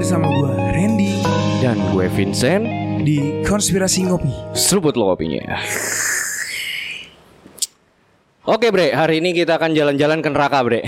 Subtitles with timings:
[0.00, 1.20] bersama gue Randy.
[1.60, 2.64] Dan gue Vincent.
[3.04, 4.56] Di Konspirasi Ngopi.
[4.56, 5.60] Seruput lo kopinya.
[8.48, 10.80] Oke bre, hari ini kita akan jalan-jalan ke neraka bre.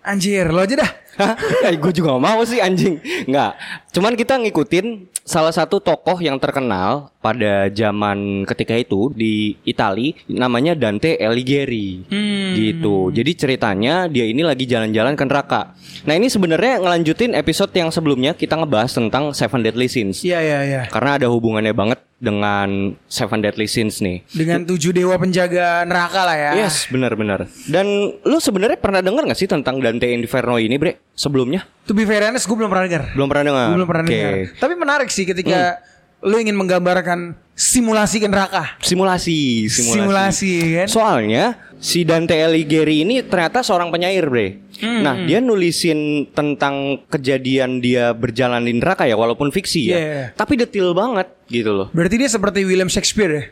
[0.00, 0.90] Anjir, lo aja dah.
[1.16, 1.34] Hah?
[1.68, 3.52] Eh, gue juga gak mau sih anjing Nggak
[3.92, 10.74] Cuman kita ngikutin salah satu tokoh yang terkenal pada zaman ketika itu di Itali namanya
[10.74, 12.56] Dante Alighieri Hmm.
[12.56, 13.12] gitu.
[13.12, 15.76] Jadi ceritanya dia ini lagi jalan-jalan ke neraka.
[16.02, 20.24] Nah ini sebenarnya ngelanjutin episode yang sebelumnya kita ngebahas tentang Seven Deadly Sins.
[20.24, 20.82] Iya, iya, iya.
[20.90, 24.22] Karena ada hubungannya banget dengan Seven Deadly Sins nih.
[24.30, 26.52] Dengan tujuh dewa penjaga neraka lah ya.
[26.66, 27.50] Yes, benar-benar.
[27.66, 27.86] Dan
[28.22, 31.01] lu sebenarnya pernah dengar gak sih tentang Dante Inferno ini, Bre?
[31.12, 31.68] Sebelumnya?
[31.84, 33.04] To be fair honest, gue belum pernah dengar.
[33.12, 33.66] Belum pernah dengar.
[33.68, 34.12] Gue belum pernah Oke.
[34.14, 34.32] dengar.
[34.56, 35.82] Tapi menarik sih ketika
[36.22, 38.78] lo ingin menggambarkan simulasi ke neraka.
[38.80, 39.98] Simulasi, simulasi.
[39.98, 40.86] Simulasi, kan?
[40.88, 41.44] Soalnya
[41.82, 44.62] si Dante Alighieri ini ternyata seorang penyair, Bre.
[44.78, 45.02] Hmm.
[45.02, 49.98] Nah, dia nulisin tentang kejadian dia berjalan di neraka ya, walaupun fiksi ya.
[49.98, 50.24] Yeah.
[50.38, 51.86] Tapi detail banget gitu loh.
[51.90, 53.44] Berarti dia seperti William Shakespeare ya?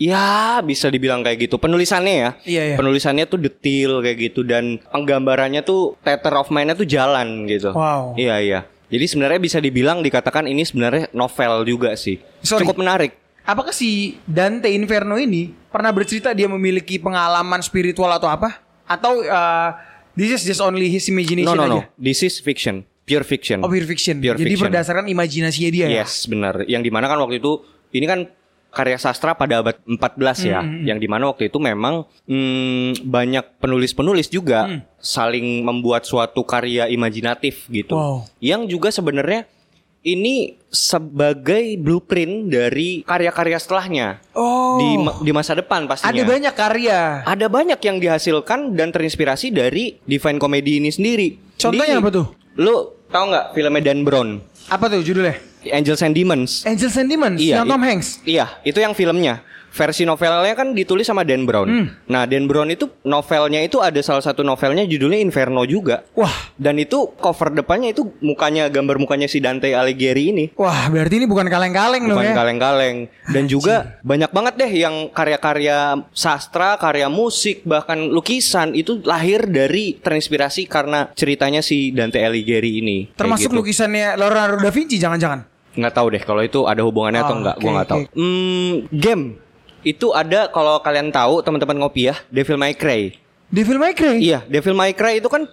[0.00, 1.60] Ya, bisa dibilang kayak gitu.
[1.60, 2.30] Penulisannya ya.
[2.48, 2.76] Iya, iya.
[2.80, 7.76] Penulisannya tuh detail kayak gitu dan penggambarannya tuh theater of mind-nya tuh jalan gitu.
[7.76, 8.16] Wow.
[8.16, 8.60] Iya, iya.
[8.88, 12.16] Jadi sebenarnya bisa dibilang dikatakan ini sebenarnya novel juga sih.
[12.40, 12.64] Sorry.
[12.64, 13.12] Cukup menarik.
[13.44, 18.56] Apakah si Dante Inferno ini pernah bercerita dia memiliki pengalaman spiritual atau apa?
[18.88, 19.76] Atau uh,
[20.16, 21.78] this is just only his imagination No, no, no.
[21.84, 21.92] aja?
[22.00, 22.88] This is fiction.
[23.04, 23.60] Pure fiction.
[23.60, 24.16] Oh, pure fiction.
[24.16, 24.64] Pure Jadi fiction.
[24.72, 26.02] berdasarkan imajinasinya dia ya?
[26.02, 26.64] Yes, benar.
[26.64, 27.62] Yang di mana kan waktu itu
[27.92, 28.26] ini kan
[28.70, 29.98] karya sastra pada abad 14
[30.44, 34.80] ya, Hmm, yang di mana waktu itu memang hmm, banyak penulis-penulis juga Hmm.
[34.96, 38.30] saling membuat suatu karya imajinatif gitu, Wow.
[38.38, 39.44] yang juga sebenarnya
[40.00, 44.78] ini sebagai blueprint dari karya-karya setelahnya Oh.
[44.78, 46.08] di ma- di masa depan pastinya.
[46.08, 47.00] Ada banyak karya.
[47.22, 51.36] Ada banyak yang dihasilkan dan terinspirasi dari Divine Comedy ini sendiri.
[51.54, 52.26] Contohnya Jadi, apa tuh?
[52.56, 52.74] Lu
[53.06, 55.34] tahu nggak filmnya Dan Brown, Apa tuh judulnya?
[55.62, 56.64] Angels and Demons?
[56.64, 58.20] Angels and Demons Iya, yang Tom Hanks.
[58.22, 59.40] Iya, itu yang filmnya.
[59.70, 61.70] Versi novelnya kan ditulis sama Dan Brown.
[61.70, 61.86] Hmm.
[62.10, 66.02] Nah, Dan Brown itu novelnya itu ada salah satu novelnya judulnya Inferno juga.
[66.12, 70.44] Wah, Dan itu cover depannya itu mukanya gambar mukanya si Dante Alighieri ini.
[70.52, 72.34] wah berarti ini bukan kaleng-kaleng dong Bukan ya?
[72.34, 72.96] kaleng-kaleng.
[73.30, 80.02] Dan juga banyak banget deh yang karya-karya sastra, karya musik, bahkan lukisan itu lahir dari
[80.02, 83.14] terinspirasi karena ceritanya si Dante Alighieri ini.
[83.14, 83.62] Termasuk gitu.
[83.62, 85.46] lukisannya Leonardo da Vinci jangan-jangan.
[85.72, 88.00] Nggak tahu deh kalau itu ada hubungannya atau Oh, enggak, gua oke, nggak tahu.
[88.00, 88.10] oke.
[88.12, 89.24] Hmm, game
[89.80, 93.14] itu ada kalau kalian tahu teman-teman ngopi ya, Devil May Cry.
[93.48, 94.18] Devil May Cry.
[94.18, 95.46] Iya, Devil May Cry itu kan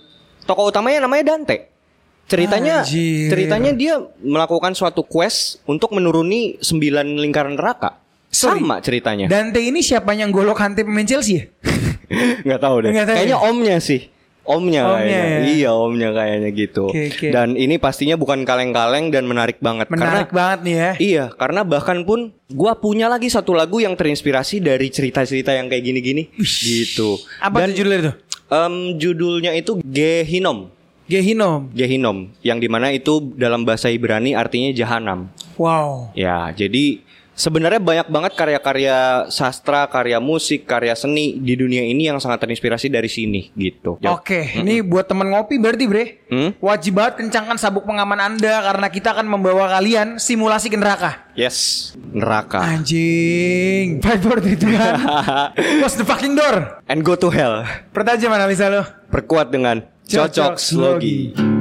[0.43, 1.69] tokoh utamanya namanya Dante.
[2.27, 3.31] Ceritanya Anjir.
[3.31, 8.03] ceritanya dia melakukan suatu quest untuk menuruni sembilan lingkaran neraka.
[8.27, 8.59] Sorry.
[8.59, 9.31] Sama ceritanya.
[9.31, 11.43] Dante ini siapa yang golok hantu pemain Chelsea ya?
[12.45, 12.91] Nggak tahu deh.
[12.91, 13.47] Nggak tahu Kayaknya ya?
[13.47, 14.01] omnya sih.
[14.47, 15.27] Omnya, Omnya kayaknya.
[15.27, 15.39] ya?
[15.51, 16.87] Iya, omnya kayaknya gitu.
[16.87, 17.27] Oke, oke.
[17.35, 20.91] Dan ini pastinya bukan kaleng-kaleng dan menarik banget Menarik karena banget nih ya.
[20.97, 25.83] Iya, karena bahkan pun gua punya lagi satu lagu yang terinspirasi dari cerita-cerita yang kayak
[25.83, 26.31] gini-gini.
[26.39, 27.19] Gitu.
[27.43, 28.11] Apa Dan judulnya itu?
[28.47, 30.71] em, judulnya itu Gehinom.
[31.07, 31.71] Gehinom.
[31.71, 35.27] Gehinom, yang di mana itu dalam bahasa Ibrani artinya jahanam.
[35.55, 36.11] Wow.
[36.15, 36.99] Ya, jadi
[37.37, 42.89] sebenarnya banyak banget karya-karya sastra, karya musik, karya seni di dunia ini yang sangat terinspirasi
[42.89, 44.01] dari sini gitu.
[44.09, 46.51] Oke, ini buat temen ngopi berarti bre Hmm?
[46.59, 51.95] Wajib banget kencangkan sabuk pengaman anda Karena kita akan membawa kalian simulasi ke neraka Yes,
[52.11, 52.59] neraka.
[52.59, 54.43] Anjing Five, two, one
[55.55, 57.63] Close the fucking door And go to hell.
[57.95, 61.31] Pertajam analisa lo Perkuat dengan Cocok cocok slogi.
[61.35, 61.56] Oke,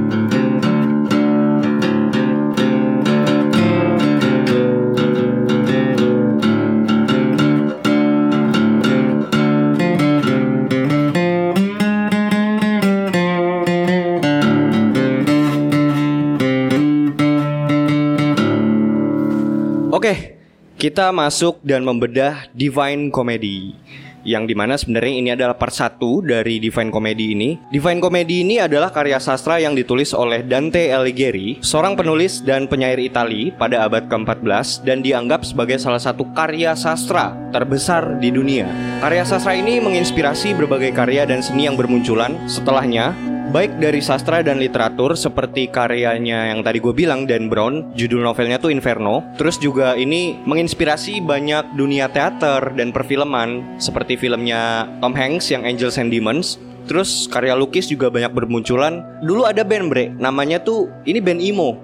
[20.77, 23.73] kita masuk dan membedah Divine Comedy.
[24.21, 28.59] Yang di mana sebenarnya ini adalah part 1 dari Divine Comedy ini Divine Comedy ini
[28.59, 34.11] adalah karya sastra yang ditulis oleh Dante Alighieri Seorang penulis dan penyair Itali pada abad
[34.11, 38.67] ke-14 Dan dianggap sebagai salah satu karya sastra terbesar di dunia
[38.99, 43.15] Karya sastra ini menginspirasi berbagai karya dan seni yang bermunculan setelahnya
[43.47, 48.59] Baik dari sastra dan literatur seperti karyanya yang tadi gue bilang Dan Brown, judul novelnya
[48.59, 49.23] tuh Inferno.
[49.39, 55.95] Terus juga ini menginspirasi banyak dunia teater dan perfilman seperti filmnya Tom Hanks yang Angels
[55.95, 56.59] and Demons.
[56.91, 59.23] Terus karya lukis juga banyak bermunculan.
[59.23, 61.79] Dulu ada band bre, namanya tuh ini band emo.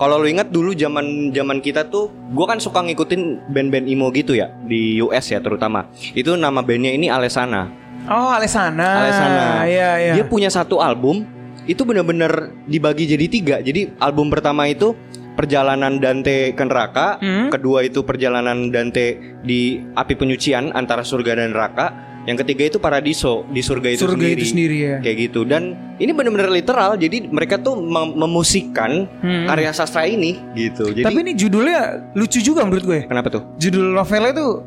[0.00, 4.34] Kalau lo ingat dulu zaman zaman kita tuh, gue kan suka ngikutin band-band emo gitu
[4.34, 5.86] ya di US ya terutama.
[6.16, 7.83] Itu nama bandnya ini Alesana.
[8.04, 9.44] Oh Alesana Alesana.
[9.64, 11.24] Iya iya Dia punya satu album
[11.64, 13.56] itu benar-benar dibagi jadi tiga.
[13.58, 14.92] Jadi album pertama itu
[15.32, 17.48] perjalanan Dante ke neraka, Hmm.
[17.48, 21.90] kedua itu perjalanan Dante di api penyucian antara surga dan neraka,
[22.22, 24.36] yang ketiga itu paradiso di surga itu Surga sendiri.
[24.36, 24.96] itu sendiri ya.
[25.00, 25.62] Kayak gitu dan
[25.96, 26.94] ini benar-benar literal.
[26.94, 29.48] Jadi mereka tuh mem- memusikkan Hmm.
[29.48, 30.92] karya sastra ini gitu.
[30.92, 31.80] Jadi Tapi ini judulnya
[32.12, 33.00] lucu juga menurut gue.
[33.04, 33.42] kenapa tuh?
[33.56, 34.62] Judul novelnya tuh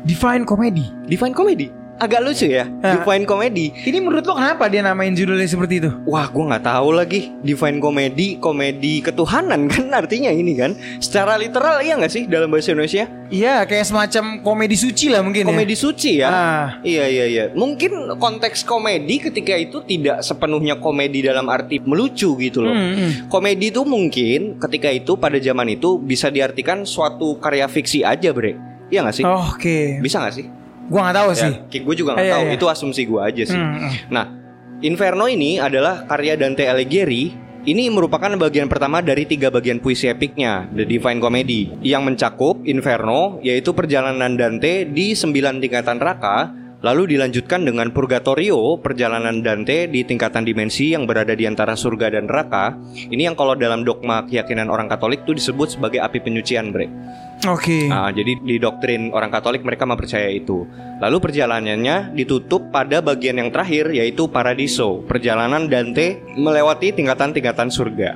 [0.00, 0.88] Divine Comedy.
[1.04, 1.68] Divine Comedy.
[2.00, 2.64] Agak lucu ya.
[2.80, 3.76] Divine Comedy.
[3.76, 5.92] Ini menurut lo kenapa dia namain judulnya seperti itu?
[6.08, 7.28] Wah, gua nggak tahu lagi.
[7.44, 10.72] Divine Comedy, komedi ketuhanan kan artinya ini kan.
[10.96, 13.04] Secara literal iya nggak sih dalam bahasa Indonesia?
[13.28, 16.28] Iya, kayak semacam komedi suci lah mungkin Komedi suci ya.
[16.32, 16.66] Ah.
[16.80, 17.44] Iya iya iya.
[17.52, 22.72] Mungkin konteks komedi ketika itu tidak sepenuhnya komedi dalam arti melucu gitu loh.
[22.72, 23.10] Hmm, hmm.
[23.28, 28.56] Komedi itu mungkin ketika itu pada zaman itu bisa diartikan suatu karya fiksi aja, Bre.
[28.88, 29.24] Iya nggak sih?
[29.28, 29.36] ya.
[29.36, 30.00] Oke.
[30.00, 30.46] Bisa nggak sih?
[30.90, 31.52] Gua nggak tahu sih.
[31.70, 32.44] Ya, gue juga nggak Iya, tahu.
[32.50, 32.52] iya.
[32.58, 33.54] Itu asumsi gue aja sih.
[33.54, 33.92] Hmm, hmm.
[34.10, 34.26] Nah,
[34.82, 37.30] Inferno ini adalah karya Dante Alighieri.
[37.60, 43.36] Ini merupakan bagian pertama dari tiga bagian puisi epiknya, The Divine Comedy, yang mencakup Inferno,
[43.44, 46.48] yaitu perjalanan Dante di sembilan tingkatan neraka,
[46.80, 52.24] lalu dilanjutkan dengan Purgatorio, perjalanan Dante di tingkatan dimensi yang berada di antara surga dan
[52.24, 52.72] neraka.
[53.12, 56.88] Ini yang kalau dalam dogma keyakinan orang Katolik itu disebut sebagai api penyucian, Bre.
[57.48, 57.88] Oke.
[57.88, 60.68] Nah, jadi di doktrin orang Katolik mereka mempercaya itu.
[61.00, 68.10] Lalu perjalanannya ditutup pada bagian yang terakhir yaitu paradiso, perjalanan Dante melewati tingkatan-tingkatan surga.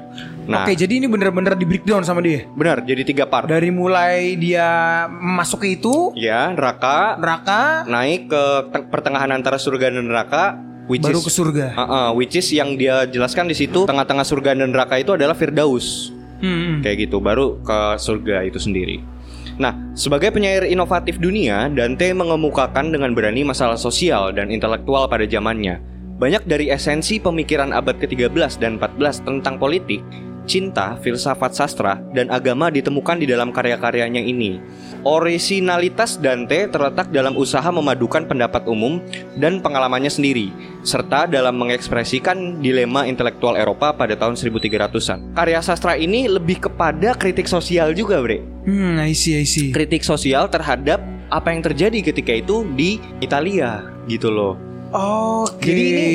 [0.45, 2.45] Nah, Oke, jadi ini bener-bener di breakdown sama dia.
[2.53, 3.49] benar jadi tiga part.
[3.49, 4.69] Dari mulai dia
[5.09, 11.01] masuk ke itu, Ya, neraka neraka, naik ke te- pertengahan antara surga dan neraka, which
[11.01, 11.67] baru is ke surga.
[11.73, 16.13] Uh-uh, which is yang dia jelaskan di situ tengah-tengah surga dan neraka itu adalah Firdaus.
[16.45, 16.79] Hmm, hmm.
[16.85, 19.14] kayak gitu baru ke surga itu sendiri.
[19.55, 25.79] Nah, sebagai penyair inovatif dunia, Dante mengemukakan dengan berani masalah sosial dan intelektual pada zamannya.
[26.19, 30.03] Banyak dari esensi pemikiran abad ke-13 dan 14 tentang politik,
[30.45, 34.61] cinta, filsafat sastra, dan agama ditemukan di dalam karya-karyanya ini.
[35.05, 39.01] Orisinalitas Dante terletak dalam usaha memadukan pendapat umum
[39.37, 40.49] dan pengalamannya sendiri,
[40.81, 45.37] serta dalam mengekspresikan dilema intelektual Eropa pada tahun 1300-an.
[45.37, 48.41] Karya sastra ini lebih kepada kritik sosial juga, Bre.
[48.65, 49.77] Hmm, I see, I see.
[49.77, 54.57] Kritik sosial terhadap apa yang terjadi ketika itu di Italia, gitu loh.
[54.95, 55.75] Oke.
[55.75, 56.09] Jadi ini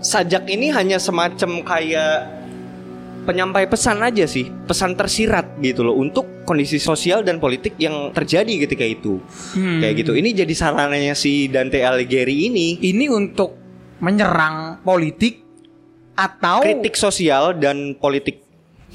[0.00, 2.41] sajak ini hanya semacam kayak
[3.22, 8.66] penyampai pesan aja sih, pesan tersirat gitu loh untuk kondisi sosial dan politik yang terjadi
[8.66, 9.22] ketika itu.
[9.54, 9.78] Hmm.
[9.78, 10.12] Kayak gitu.
[10.18, 13.54] Ini jadi sarananya si Dante Alighieri ini Ini untuk
[14.02, 15.38] menyerang politik
[16.12, 18.42] atau kritik sosial dan politik.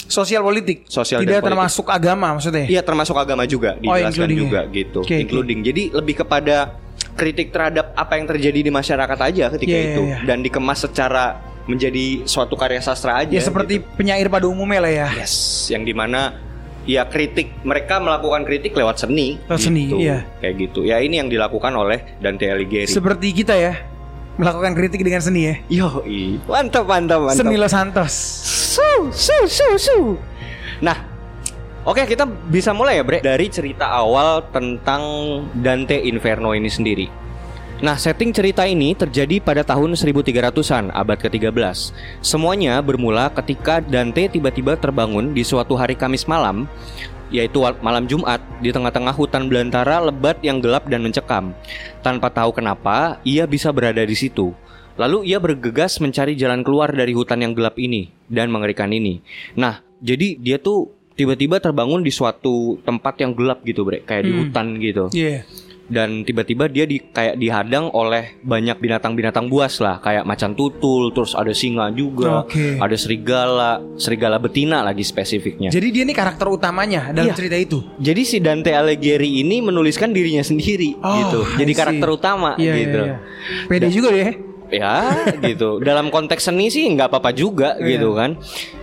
[0.07, 0.87] sosial politik.
[0.87, 1.51] Sosial Tidak dan politik.
[1.57, 2.63] termasuk agama maksudnya.
[2.67, 4.99] Iya, termasuk agama juga dijelaskan including juga gitu.
[5.03, 5.17] Oke.
[5.19, 5.59] including.
[5.63, 6.79] Jadi lebih kepada
[7.17, 10.17] kritik terhadap apa yang terjadi di masyarakat aja ketika Iya, iya, itu iya.
[10.23, 13.31] dan dikemas secara menjadi suatu karya sastra aja.
[13.31, 13.87] Ya seperti gitu.
[13.99, 15.07] penyair pada umumnya lah ya.
[15.19, 16.39] Yes, yang di mana
[16.87, 19.37] ya kritik mereka melakukan kritik lewat seni.
[19.45, 19.99] Lewat seni, gitu.
[19.99, 20.23] iya.
[20.39, 20.79] Kayak gitu.
[20.87, 22.89] Ya ini yang dilakukan oleh Dante Alighieri.
[22.89, 23.75] Seperti kita ya
[24.39, 25.55] melakukan kritik dengan seni ya.
[25.67, 25.87] Yo,
[26.47, 27.43] mantap mantap mantap.
[27.43, 28.13] Seni Los Santos.
[28.77, 29.99] Su, su, su, su.
[30.79, 30.97] Nah,
[31.83, 35.03] oke kita bisa mulai ya Bre dari cerita awal tentang
[35.57, 37.26] Dante Inferno ini sendiri.
[37.77, 41.93] Nah, setting cerita ini terjadi pada tahun 1300-an, abad ke-13.
[42.25, 46.65] Semuanya bermula ketika Dante tiba-tiba terbangun di suatu hari Kamis malam,
[47.29, 51.53] yaitu malam Jumat, di tengah-tengah hutan belantara lebat yang gelap dan mencekam.
[52.01, 54.57] Tanpa tahu kenapa, ia bisa berada di situ.
[54.97, 59.21] Lalu ia bergegas mencari jalan keluar dari hutan yang gelap ini dan mengerikan ini.
[59.53, 64.31] Nah, jadi dia tuh tiba-tiba terbangun di suatu tempat yang gelap gitu, Bre, kayak di
[64.33, 64.41] Hmm.
[64.49, 65.45] hutan gitu Iya.
[65.87, 71.31] Dan tiba-tiba dia di kayak dihadang oleh banyak binatang-binatang buas lah kayak macan tutul terus
[71.31, 72.75] ada singa juga Oke.
[72.75, 77.35] ada serigala serigala betina lagi spesifiknya Jadi dia ini karakter utamanya dalam Iya.
[77.35, 77.77] cerita itu.
[77.97, 82.99] jadi si Dante Alighieri ini menuliskan dirinya sendiri Oh, gitu jadi karakter utama Iya, gitu
[83.01, 83.17] iya, iya.
[83.65, 84.56] Pede juga deh.
[84.71, 85.79] Ya gitu.
[85.81, 87.97] Dalam konteks seni sih nggak apa-apa juga Iya.
[87.97, 88.35] gitu kan.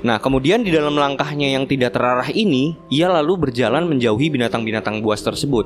[0.04, 5.20] Nah kemudian di dalam langkahnya yang tidak terarah ini ia lalu berjalan menjauhi binatang-binatang buas
[5.20, 5.64] tersebut.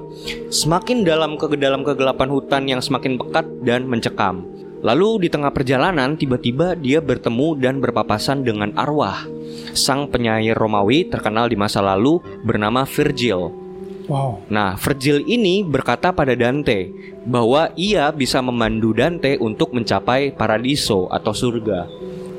[0.51, 4.47] Semakin dalam ke dalam kegelapan hutan yang semakin pekat dan mencekam.
[4.79, 9.27] Lalu di tengah perjalanan tiba-tiba dia bertemu dan berpapasan dengan arwah.
[9.75, 13.68] Sang penyair Romawi terkenal di masa lalu bernama Virgil
[14.09, 14.41] Wow.
[14.49, 16.89] Nah, Virgil ini berkata pada Dante
[17.29, 21.85] bahwa ia bisa memandu Dante untuk mencapai paradiso atau surga,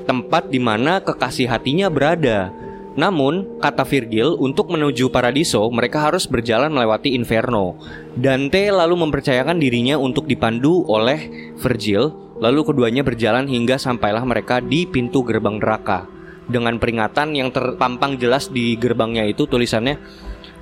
[0.09, 2.49] tempat di mana kekasih hatinya berada.
[2.97, 7.77] Namun, kata Virgil, untuk menuju paradiso mereka harus berjalan melewati inferno.
[8.17, 14.87] Dante lalu mempercayakan dirinya untuk dipandu oleh Virgil Lalu keduanya berjalan hingga sampailah mereka di
[14.87, 16.07] pintu gerbang neraka.
[16.47, 19.99] Dengan peringatan yang terpampang jelas di gerbangnya itu tulisannya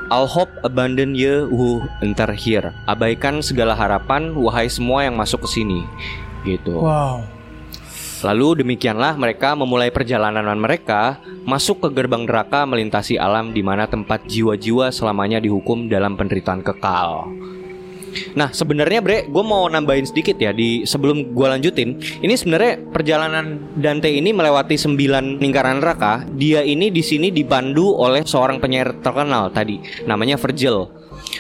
[0.07, 2.71] I'll hope abandon ye who enter here.
[2.87, 5.83] Abaikan segala harapan wahai semua yang masuk ke sini.
[6.47, 6.79] Gitu.
[6.79, 7.27] Wow.
[8.23, 14.25] Lalu demikianlah mereka memulai perjalanan mereka masuk ke gerbang neraka melintasi alam di mana tempat
[14.25, 17.29] jiwa-jiwa selamanya dihukum dalam penderitaan kekal.
[18.35, 21.97] Nah sebenarnya Bre, gue mau nambahin sedikit ya di sebelum gue lanjutin.
[21.99, 26.25] Ini sebenarnya perjalanan Dante ini melewati sembilan lingkaran neraka.
[26.27, 30.97] Dia ini di sini dipandu oleh seorang penyair terkenal tadi, namanya Virgil.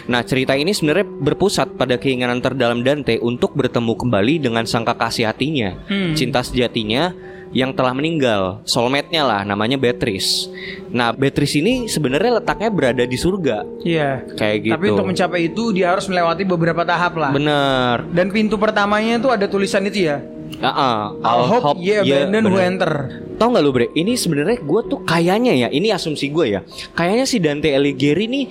[0.07, 5.29] Nah cerita ini sebenarnya berpusat pada keinginan terdalam Dante untuk bertemu kembali dengan sang kekasih
[5.29, 6.13] hatinya, Hmm.
[6.17, 7.13] cinta sejatinya
[7.55, 10.51] yang telah meninggal, soulmate-nya lah, namanya Beatrice.
[10.91, 14.23] Nah Beatrice ini sebenarnya letaknya berada di surga, Iya.
[14.35, 14.73] kayak gitu.
[14.75, 17.31] Tapi untuk mencapai itu dia harus melewati beberapa tahap lah.
[17.31, 18.03] Bener.
[18.11, 20.19] Dan pintu pertamanya itu ada tulisan itu ya.
[20.63, 23.23] Ah, I'll hope ye abandon who enter.
[23.37, 23.87] Tahu nggak lu bre?
[23.93, 26.61] Ini sebenarnya gue tuh kayaknya ya, ini asumsi gue ya.
[26.95, 28.45] Kayaknya si Dante Alighieri nih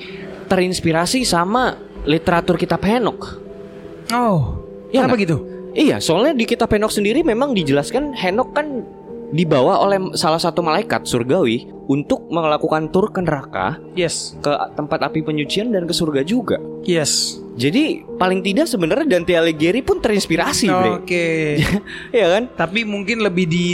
[0.47, 1.75] terinspirasi sama
[2.07, 3.43] literatur kitab Henok.
[4.15, 4.63] Oh.
[4.95, 5.25] Iya kenapa nggak?
[5.27, 5.37] gitu?
[5.77, 8.67] Iya, soalnya di kitab Henok sendiri memang dijelaskan Henok kan
[9.29, 14.35] dibawa oleh salah satu malaikat surgawi untuk melakukan tur ke neraka, Yes.
[14.39, 16.57] ke tempat api penyucian dan ke surga juga.
[16.83, 17.37] Yes.
[17.55, 20.91] Jadi paling tidak sebenarnya Dante Alighieri pun terinspirasi, bre.
[20.97, 21.27] Oke.
[22.17, 22.43] Iya kan?
[22.51, 23.69] Tapi mungkin lebih di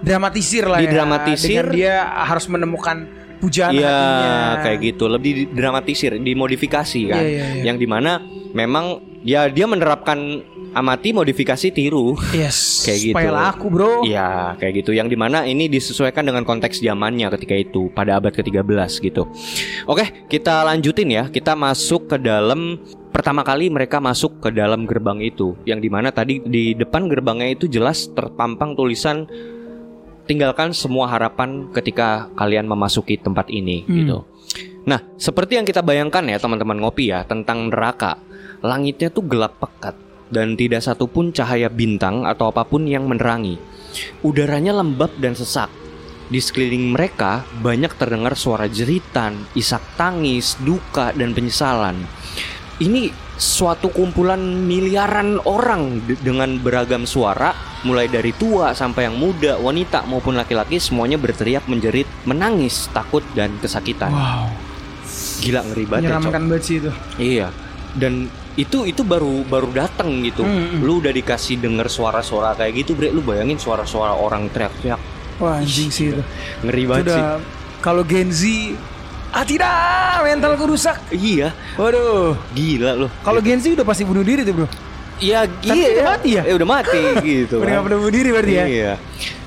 [0.00, 1.62] dramatisir lah Didramatisir.
[1.62, 1.62] ya.
[1.62, 2.96] Dengan dia harus menemukan
[3.38, 4.62] pujaan Iya hatinya.
[4.62, 7.62] kayak gitu lebih dramatisir dimodifikasi kan Iya, iya, iya.
[7.66, 8.22] yang di mana
[8.54, 12.58] memang ya dia menerapkan amati modifikasi tiru Yes.
[12.86, 13.12] Kayak gitu.
[13.14, 13.92] Supaya laku, Bro.
[14.02, 18.32] Iya kayak gitu yang di mana ini disesuaikan dengan konteks zamannya ketika itu pada abad
[18.32, 18.64] ke-13
[19.00, 19.28] gitu
[19.84, 22.80] Oke kita lanjutin ya kita masuk ke dalam
[23.12, 27.52] Pertama kali mereka masuk ke dalam gerbang itu Yang di mana tadi di depan gerbangnya
[27.52, 29.28] itu jelas terpampang tulisan
[30.22, 33.94] Tinggalkan semua harapan ketika kalian memasuki tempat ini Hmm.
[33.94, 34.18] gitu
[34.82, 38.16] Nah seperti yang kita bayangkan ya teman-teman ngopi ya Tentang neraka
[38.62, 39.98] Langitnya tuh gelap pekat
[40.32, 43.58] Dan tidak satupun cahaya bintang atau apa pun yang menerangi
[44.24, 45.68] Udaranya lembab dan sesak.
[46.32, 52.08] Di sekeliling mereka banyak terdengar suara jeritan, isak tangis, duka, dan penyesalan.
[52.80, 57.52] Ini suatu kumpulan miliaran orang de- dengan beragam suara,
[57.84, 63.52] mulai dari tua sampai yang muda, wanita maupun laki-laki semuanya berteriak menjerit, menangis, takut dan
[63.60, 64.08] kesakitan.
[64.08, 64.48] Wow.
[65.44, 66.08] Gila ngeri banget.
[66.08, 66.16] ya.
[66.16, 66.90] Menyeramkan banget sih itu.
[67.20, 67.52] Iya.
[67.92, 70.44] Dan itu itu baru baru datang gitu.
[70.44, 70.80] Hmm, hmm.
[70.80, 73.08] Lu udah dikasih denger suara-suara kayak gitu, Bre.
[73.08, 75.00] Lu bayangin suara-suara orang teriak-teriak.
[75.40, 76.22] Wah, anjing sih itu.
[76.62, 77.24] Ngeri Itu banget sih.
[77.80, 78.42] kalau Gen Z
[79.32, 81.00] Ah tidak, mentalku rusak.
[81.08, 82.36] Iya, Waduh.
[82.52, 83.10] gila loh.
[83.24, 84.68] Kalau Gen Z udah pasti bunuh diri tuh, Bro.
[85.24, 86.42] Iya, Tapi udah mati ya?
[86.44, 87.64] Eh, udah mati gitu.
[87.64, 87.82] Udah kan.
[87.88, 88.64] bunuh diri berarti ya?
[88.68, 88.92] Iya.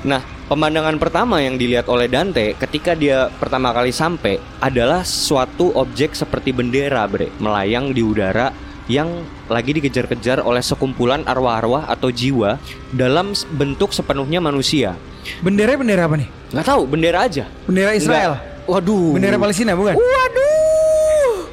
[0.01, 6.17] Nah, pemandangan pertama yang dilihat oleh Dante ketika dia pertama kali sampai adalah suatu objek
[6.17, 8.49] seperti bendera, Bre, melayang di udara
[8.85, 9.09] yang
[9.45, 14.93] lagi dikejar-kejar oleh sekumpulan arwah-arwah atau jiwa dalam bentuk sepenuhnya manusia.
[15.41, 16.29] Bendera bendera apa nih?
[16.53, 17.49] Nggak tahu, bendera aja.
[17.65, 18.37] Bendera Israel.
[18.37, 19.13] Nggak- Waduh.
[19.13, 19.93] Bendera Palestina bukan?
[19.93, 21.49] Waduh.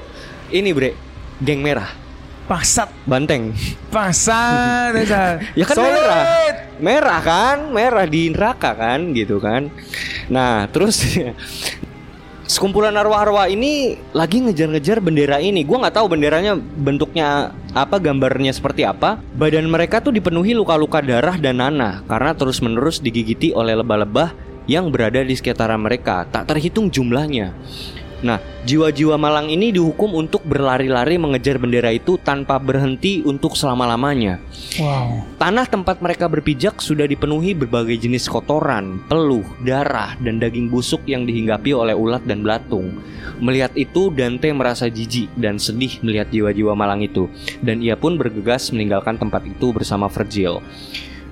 [0.48, 0.92] Ini, Bre,
[1.40, 1.88] geng merah,
[2.42, 3.56] Pasat, banteng.
[3.88, 5.36] pasat, pasat.
[5.60, 5.88] Ya kan Solid.
[5.94, 6.24] merah.
[6.76, 7.56] Merah kan?
[7.70, 9.72] Merah di neraka kan gitu kan.
[10.28, 11.00] Nah, terus
[12.52, 15.64] sekumpulan arwah-arwah ini lagi ngejar-ngejar bendera ini.
[15.64, 19.16] Gua nggak tahu benderanya bentuknya apa, gambarnya seperti apa.
[19.32, 24.36] Badan mereka tuh dipenuhi luka-luka darah dan nanah karena terus-menerus digigiti oleh lebah-lebah
[24.68, 26.28] yang berada di sekitaran mereka.
[26.28, 27.56] Tak terhitung jumlahnya.
[28.22, 34.38] Nah, jiwa-jiwa malang ini dihukum untuk berlari-lari mengejar bendera itu tanpa berhenti untuk selama-lamanya.
[34.78, 35.26] Wow.
[35.42, 41.26] Tanah tempat mereka berpijak sudah dipenuhi berbagai jenis kotoran, peluh, darah, dan daging busuk yang
[41.26, 42.94] dihinggapi oleh ulat dan belatung.
[43.42, 47.26] Melihat itu, Dante merasa jijik dan sedih melihat jiwa-jiwa malang itu,
[47.58, 50.62] dan ia pun bergegas meninggalkan tempat itu bersama Virgil.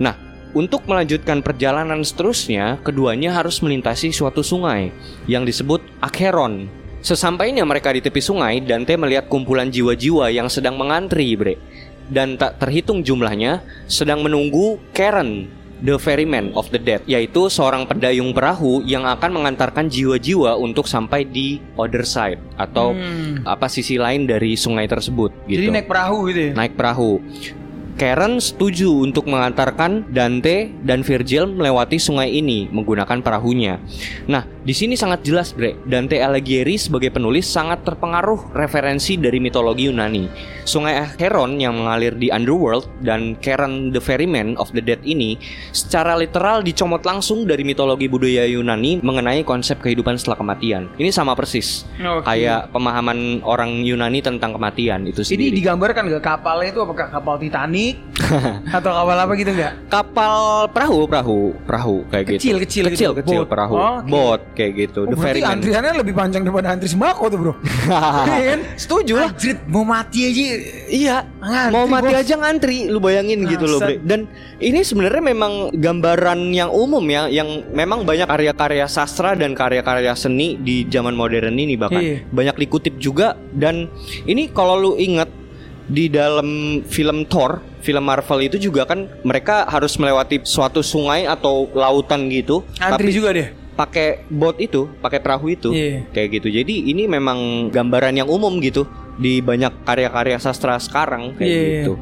[0.02, 0.18] Nah,
[0.50, 4.90] untuk melanjutkan perjalanan seterusnya, keduanya harus melintasi suatu sungai
[5.30, 6.79] yang disebut Akheron.
[7.00, 11.56] Sesampainya mereka di tepi sungai, Dante melihat kumpulan jiwa-jiwa yang sedang mengantri, bre.
[12.06, 15.46] Dan tak terhitung jumlahnya, sedang menunggu Karen,
[15.80, 21.24] the ferryman of the dead, yaitu seorang pendayung perahu yang akan mengantarkan jiwa-jiwa untuk sampai
[21.24, 23.40] di other side atau Hmm.
[23.48, 26.52] apa sisi lain dari sungai tersebut gitu Jadi naik perahu gitu ya?
[26.52, 27.12] naik perahu.
[28.00, 33.76] Karen setuju untuk mengantarkan Dante dan Virgil melewati sungai ini menggunakan perahunya.
[34.24, 35.76] Nah, di sini sangat jelas, Bre.
[35.84, 40.32] Dante Alighieri sebagai penulis sangat terpengaruh referensi dari mitologi Yunani.
[40.64, 45.36] Sungai Acheron yang mengalir di Underworld dan Karen the Ferryman of the Dead ini
[45.76, 50.88] secara literal dicomot langsung dari mitologi budaya Yunani mengenai konsep kehidupan setelah kematian.
[50.96, 51.84] Ini sama persis.
[52.00, 52.24] Oke.
[52.24, 55.56] Kayak pemahaman orang Yunani tentang kematian itu Ini sendiri.
[55.60, 57.89] digambarkan gak kapalnya itu apakah kapal Titanic
[58.76, 59.72] atau kapal apa gitu nggak?
[59.88, 60.34] kapal
[60.68, 63.20] perahu perahu perahu kayak Kecil, gitu kecil kecil gitu.
[63.20, 63.48] kecil Boat.
[63.48, 64.06] perahu Oh, oke.
[64.06, 67.54] bot kayak gitu Oh, the berarti ferryman antriannya lebih panjang daripada antri sembako tuh bro.
[68.30, 68.60] Iya kan?
[68.76, 70.42] setuju lah Anjrit, mau mati aja.
[70.86, 72.20] iya Ngantri, mau mati bos.
[72.20, 73.78] aja ngantri lu bayangin gitu loh.
[73.78, 73.96] Bre.
[74.00, 74.20] dan
[74.58, 80.54] ini sebenarnya memang gambaran yang umum ya yang memang banyak karya-karya sastra dan karya-karya seni
[80.54, 82.16] di zaman modern ini bahkan Iya.
[82.26, 83.88] banyak dikutip juga dan
[84.22, 85.28] ini kalau lu inget
[85.90, 91.66] di dalam film Thor, film Marvel itu juga kan mereka harus melewati suatu sungai atau
[91.74, 92.62] lautan gitu.
[92.78, 93.48] Antri tapi juga deh.
[93.74, 96.04] pakai bot itu, pakai perahu itu, Iya.
[96.12, 96.48] kayak gitu.
[96.52, 98.84] Jadi ini memang gambaran yang umum gitu
[99.16, 101.68] di banyak karya-karya sastra sekarang kayak Iya.
[101.82, 101.94] gitu.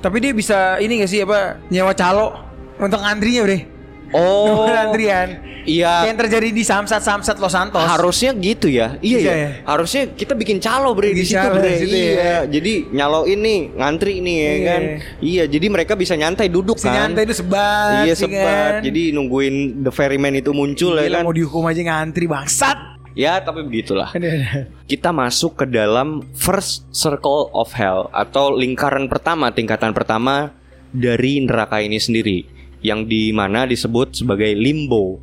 [0.00, 2.30] Tapi dia bisa ini gak sih apa nyewa calo
[2.78, 3.75] untuk antrinya bre.
[4.16, 5.28] Oh, antrian.
[5.62, 6.08] iya.
[6.08, 7.82] Yang terjadi di Samsat Samsat Los Santos.
[7.82, 8.96] Harusnya gitu ya.
[8.98, 9.36] Iya Bisa ya.
[9.36, 9.50] ya?
[9.62, 11.68] Harusnya kita bikin calo bre di situ bre.
[11.68, 12.14] di situ iya.
[12.16, 12.38] ya.
[12.48, 14.64] Jadi nyalo ini ngantri nih ya Iya.
[14.64, 14.82] kan.
[15.20, 16.96] Iya, jadi mereka bisa nyantai duduk Si kan.
[16.96, 18.08] nyantai itu sebat.
[18.08, 18.40] Iya sebat.
[18.40, 18.72] kan?
[18.80, 21.24] Jadi nungguin the ferryman itu muncul ya Gila, kan.
[21.26, 22.78] mau dihukum aja ngantri bangsat.
[23.12, 24.12] Ya tapi begitulah.
[24.84, 30.52] Kita masuk ke dalam first circle of hell atau lingkaran pertama, tingkatan pertama
[30.92, 32.55] dari neraka ini sendiri
[32.86, 35.18] yang di mana disebut sebagai limbo.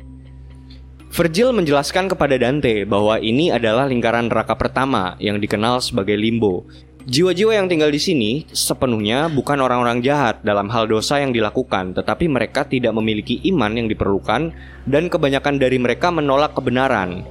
[1.14, 6.68] Virgil menjelaskan kepada Dante bahwa ini adalah lingkaran neraka pertama yang dikenal sebagai limbo.
[7.04, 12.26] Jiwa-jiwa yang tinggal di sini sepenuhnya bukan orang-orang jahat dalam hal dosa yang dilakukan, tetapi
[12.32, 14.50] mereka tidak memiliki iman yang diperlukan
[14.88, 17.22] dan kebanyakan dari mereka menolak kebenaran.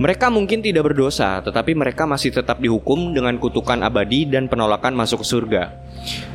[0.00, 5.20] Mereka mungkin tidak berdosa, tetapi mereka masih tetap dihukum dengan kutukan abadi dan penolakan masuk
[5.26, 5.76] surga.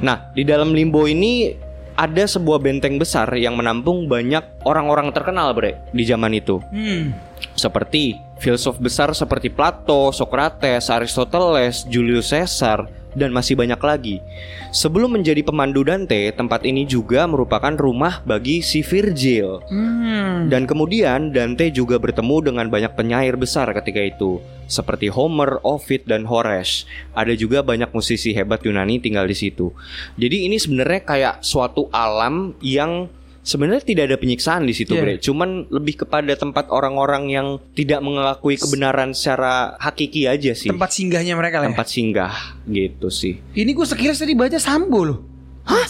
[0.06, 1.50] Nah, di dalam limbo ini
[1.96, 6.60] ada sebuah benteng besar yang menampung banyak orang-orang terkenal, Bre, di zaman itu.
[6.72, 7.16] Hmm.
[7.56, 12.86] Seperti filsuf besar seperti Plato, Socrates, Aristoteles, Julius Caesar,
[13.18, 14.22] dan masih banyak lagi.
[14.70, 19.66] Sebelum menjadi pemandu Dante, tempat ini juga merupakan rumah bagi si Virgil.
[19.66, 20.52] Hmm.
[20.52, 24.38] Dan kemudian Dante juga bertemu dengan banyak penyair besar ketika itu
[24.70, 26.86] Seperti Homer, Ovid, dan Horace
[27.18, 29.74] Ada juga banyak musisi hebat Yunani tinggal di situ
[30.22, 33.10] Jadi ini sebenarnya kayak suatu alam yang
[33.46, 35.02] sebenarnya tidak ada penyiksaan di situ Iya.
[35.02, 40.90] Bre Cuman lebih kepada tempat orang-orang yang tidak mengakui kebenaran secara hakiki aja sih Tempat
[40.92, 41.70] singgahnya mereka lah.
[41.70, 41.78] ya?
[41.78, 42.34] Tempat singgah
[42.66, 45.20] gitu sih Ini gue sekilas tadi baca Sambo loh.
[45.66, 45.86] Hah?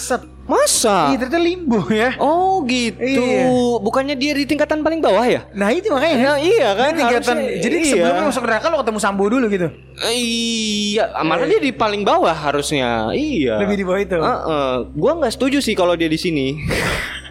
[0.45, 1.09] Masa?
[1.09, 2.13] Iya ternyata limbo ya.
[2.21, 3.49] Oh gitu Iya.
[3.81, 5.49] Bukannya dia di tingkatan paling bawah ya?
[5.57, 6.15] Nah itu makanya.
[6.21, 7.35] Nah, iya kan, Ini tingkatan.
[7.41, 7.89] harusnya- Jadi iya.
[7.89, 9.67] sebelum lu masuk neraka lo ketemu Sambo dulu gitu.
[10.05, 13.09] Iya, malah dia di paling bawah harusnya.
[13.11, 13.57] Iya.
[13.57, 14.15] Lebih di bawah itu.
[14.15, 14.73] Heeh.
[14.93, 16.47] Gua nggak setuju sih kalau dia di sini.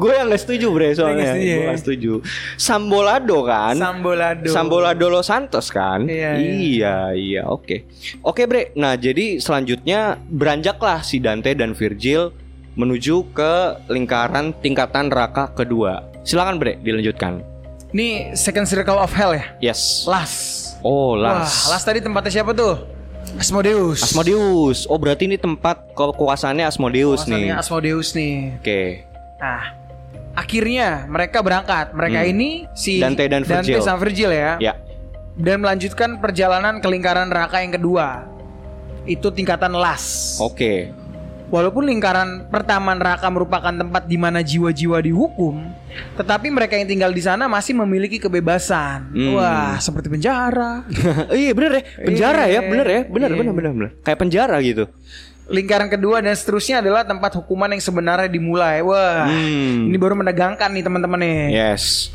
[0.00, 1.32] gue yang nggak setuju bre soalnya.
[1.36, 1.56] Gue ya?
[1.70, 2.12] nggak setuju.
[2.56, 3.74] Sambolado kan.
[3.76, 4.48] Sambolado.
[4.50, 6.06] Sambolado Los Santos kan?
[6.08, 7.86] Iya, iya, iya, oke.
[8.22, 8.72] Oke, Bre.
[8.76, 12.32] Nah, jadi selanjutnya beranjaklah si Dante dan Virgil
[12.76, 13.52] menuju ke
[13.88, 16.04] lingkaran tingkatan neraka kedua.
[16.26, 17.40] Silakan, Bre, dilanjutkan.
[17.96, 19.46] Ini second circle of hell ya.
[19.62, 20.04] Yes.
[20.04, 20.32] Las.
[20.84, 21.70] Oh, Wah, Las.
[21.70, 22.76] Las tadi tempatnya siapa tuh?
[23.34, 24.00] Asmodeus.
[24.04, 24.86] Asmodeus.
[24.86, 27.50] Oh, berarti ini tempat kekuasaannya Asmodeus nih.
[27.52, 28.54] Asmodeus nih.
[28.62, 29.15] Oke.
[29.36, 29.62] Nah,
[30.32, 31.92] akhirnya mereka berangkat.
[31.92, 32.30] Mereka Hmm.
[32.30, 33.80] ini si Dante dan Virgil.
[33.80, 34.56] sama Virgil ya.
[34.58, 34.74] Ya.
[35.36, 38.24] Dan melanjutkan perjalanan ke lingkaran neraka yang kedua.
[39.04, 40.36] Itu tingkatan las.
[40.40, 40.90] Oke.
[41.46, 45.62] Walaupun lingkaran pertama neraka merupakan tempat di mana jiwa-jiwa dihukum,
[46.18, 49.14] tetapi mereka yang tinggal di sana masih memiliki kebebasan.
[49.14, 49.38] Hmm.
[49.38, 50.82] Wah, seperti penjara.
[51.30, 52.60] iya bener ya penjara ya Iya.
[52.66, 54.90] bener ya bener bener bener bener kayak penjara gitu
[55.46, 58.82] Lingkaran kedua dan seterusnya adalah tempat hukuman yang sebenarnya dimulai.
[58.82, 59.86] Wah, Hmm.
[59.86, 61.38] ini baru menegangkan nih teman-teman nih.
[61.54, 62.10] yes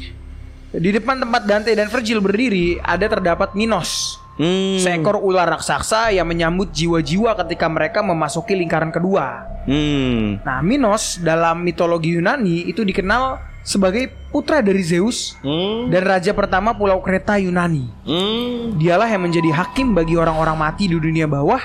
[0.72, 4.80] Di depan tempat Dante dan Virgil berdiri ada terdapat Minos, hmm.
[4.80, 9.48] seekor ular raksasa yang menyambut jiwa-jiwa ketika mereka memasuki lingkaran kedua.
[9.64, 10.44] hmm.
[10.44, 15.88] Nah, Minos dalam mitologi Yunani itu dikenal sebagai putra dari Zeus Hmm.
[15.88, 17.88] dan raja pertama Pulau Kreta Yunani.
[18.04, 18.76] Hmm.
[18.76, 21.60] Dialah yang menjadi hakim bagi orang-orang mati di dunia bawah.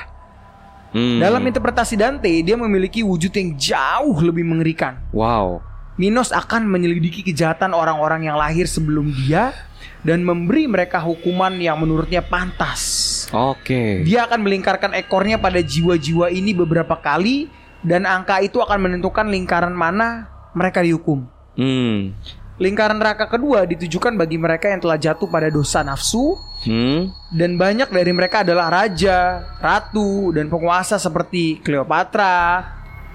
[0.95, 1.19] Hmm.
[1.19, 5.03] Dalam interpretasi Dante, dia memiliki wujud yang jauh lebih mengerikan.
[5.11, 5.63] wow
[5.97, 9.57] Minos akan menyelidiki kejahatan orang-orang yang lahir sebelum dia
[10.05, 13.25] dan memberi mereka hukuman yang menurutnya pantas.
[13.33, 17.49] oke Dia akan melingkarkan ekornya pada jiwa-jiwa ini beberapa kali
[17.81, 21.25] dan angka itu akan menentukan lingkaran mana mereka dihukum.
[21.57, 22.13] Hmm.
[22.61, 27.13] Lingkaran neraka kedua ditujukan bagi mereka yang telah jatuh pada dosa nafsu Hmm.
[27.31, 32.65] dan banyak dari mereka adalah raja, ratu, dan penguasa seperti Cleopatra,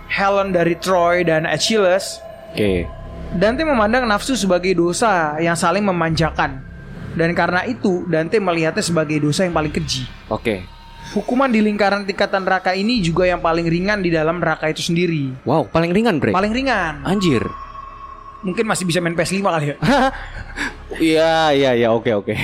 [0.07, 2.21] Helen dari Troy dan Achilles.
[2.53, 2.85] Oke.
[3.31, 6.61] Dante memandang nafsu sebagai dosa yang saling memanjakan.
[7.15, 10.03] Dan karena itu Dante melihatnya sebagai dosa yang paling keji.
[10.27, 10.63] Oke.
[11.11, 15.35] Hukuman di lingkaran tingkatan neraka ini juga yang paling ringan di dalam neraka itu sendiri.
[15.43, 16.31] Wow, paling ringan, Bre.
[16.31, 17.03] Paling ringan.
[17.03, 17.43] Anjir.
[18.41, 19.77] Mungkin masih bisa main PS5 kali ya.
[20.91, 22.35] Iya, iya, iya, oke, oke.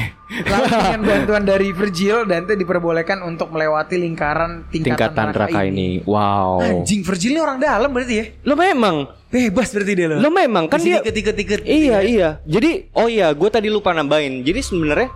[0.48, 6.00] Lalu dengan bantuan dari Virgil, Dante diperbolehkan untuk melewati lingkaran tingkatan, Tingkatan neraka ini.
[6.08, 6.64] Wow.
[6.64, 8.26] Anjing, Virgil ini orang dalam berarti ya?
[8.48, 10.24] Lo memang Bebas berarti dia loh.
[10.24, 12.30] Lo memang kan dia ikut-ikut Iya iya.
[12.48, 14.40] Jadi oh iya, gue tadi lupa nambahin.
[14.48, 15.12] Jadi sebenarnya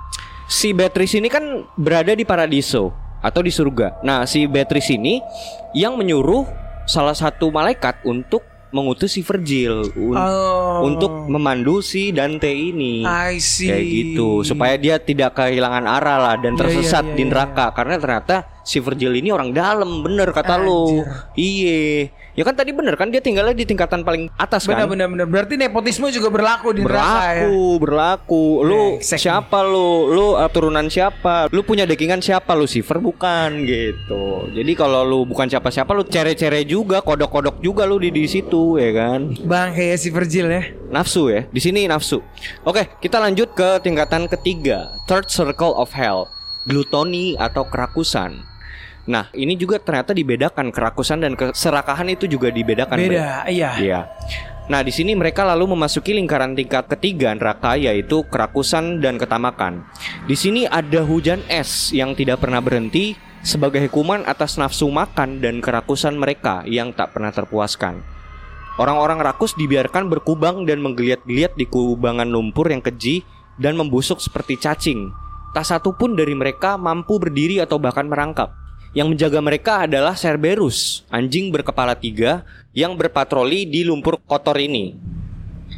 [0.51, 2.91] si Beatrice ini kan berada di paradiso
[3.23, 4.03] atau di surga.
[4.03, 5.23] Nah si Beatrice ini
[5.71, 6.43] yang menyuruh
[6.83, 10.83] salah satu malaikat untuk mengutus si Virgil un- Oh.
[10.83, 13.03] untuk memandu si Dante ini.
[13.03, 13.67] I see.
[13.67, 17.29] Kayak gitu supaya dia tidak kehilangan arah lah dan Iya, tersesat iya, iya, di iya.
[17.29, 20.55] neraka karena ternyata si Virgil ini orang dalam bener kata.
[20.57, 21.03] Anjir.
[21.33, 22.11] Iye.
[22.37, 24.75] Ya kan tadi bener kan dia tinggalnya di tingkatan paling atas kan.
[24.75, 25.27] Benar benar benar.
[25.27, 27.47] Berarti nepotisme juga berlaku di neraka ya.
[27.47, 28.43] berlaku berlaku.
[28.63, 30.11] Lu Brengsek siapa lu?
[30.11, 31.47] Lu uh, turunan siapa?
[31.51, 32.53] Lu punya dekingan siapa?
[32.55, 34.51] Lucifer bukan gitu.
[34.51, 38.77] Jadi kalau lu bukan siapa siapa lu cere-cere juga kodok-kodok juga lu di di situ
[38.77, 39.33] ya kan?
[39.47, 40.63] Bang kayak si Virgil ya.
[40.91, 41.47] nafsu ya?
[41.47, 42.19] Di sini nafsu.
[42.67, 44.91] Oke kita lanjut ke tingkatan ketiga.
[45.07, 46.27] Third circle of hell.
[46.69, 48.50] Glutoni atau kerakusan
[49.09, 52.97] Nah, ini juga ternyata dibedakan kerakusan dan keserakahan itu juga dibedakan.
[53.01, 53.17] Bre.
[53.17, 53.71] Beda, iya.
[53.81, 53.99] Iya.
[54.69, 59.83] Nah, di sini mereka lalu memasuki lingkaran tingkat ketiga neraka yaitu kerakusan dan ketamakan.
[60.29, 65.59] Di sini ada hujan es yang tidak pernah berhenti sebagai hukuman atas nafsu makan dan
[65.65, 68.05] kerakusan mereka yang tak pernah terpuaskan.
[68.77, 73.25] Orang-orang rakus dibiarkan berkubang dan menggeliat-geliat di kubangan lumpur yang keji
[73.59, 75.11] dan membusuk seperti cacing.
[75.51, 78.60] Tak satu pun dari mereka mampu berdiri atau bahkan merangkak.
[78.91, 82.43] Yang menjaga mereka adalah Cerberus, anjing berkepala tiga
[82.75, 84.99] yang berpatroli di lumpur kotor ini.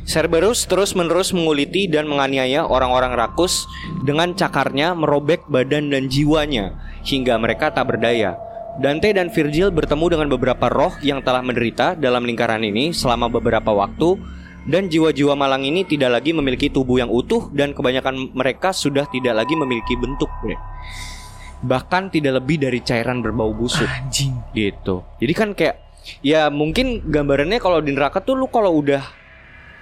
[0.04, 3.70] Cerberus terus-menerus menguliti dan menganiaya orang-orang rakus
[4.02, 6.74] dengan cakarnya merobek badan dan jiwanya
[7.06, 8.34] hingga mereka tak berdaya.
[8.82, 13.70] Dante dan Virgil bertemu dengan beberapa roh yang telah menderita dalam lingkaran ini selama beberapa
[13.70, 14.18] waktu
[14.66, 19.38] dan jiwa-jiwa malang ini tidak lagi memiliki tubuh yang utuh dan kebanyakan mereka sudah tidak
[19.38, 20.34] lagi memiliki bentuk.
[21.64, 24.36] Bahkan tidak lebih dari cairan berbau busuk Anjing.
[24.52, 25.02] gitu.
[25.18, 25.80] Jadi kan kayak
[26.20, 29.00] ya mungkin gambarannya kalau di neraka tuh lu kalau udah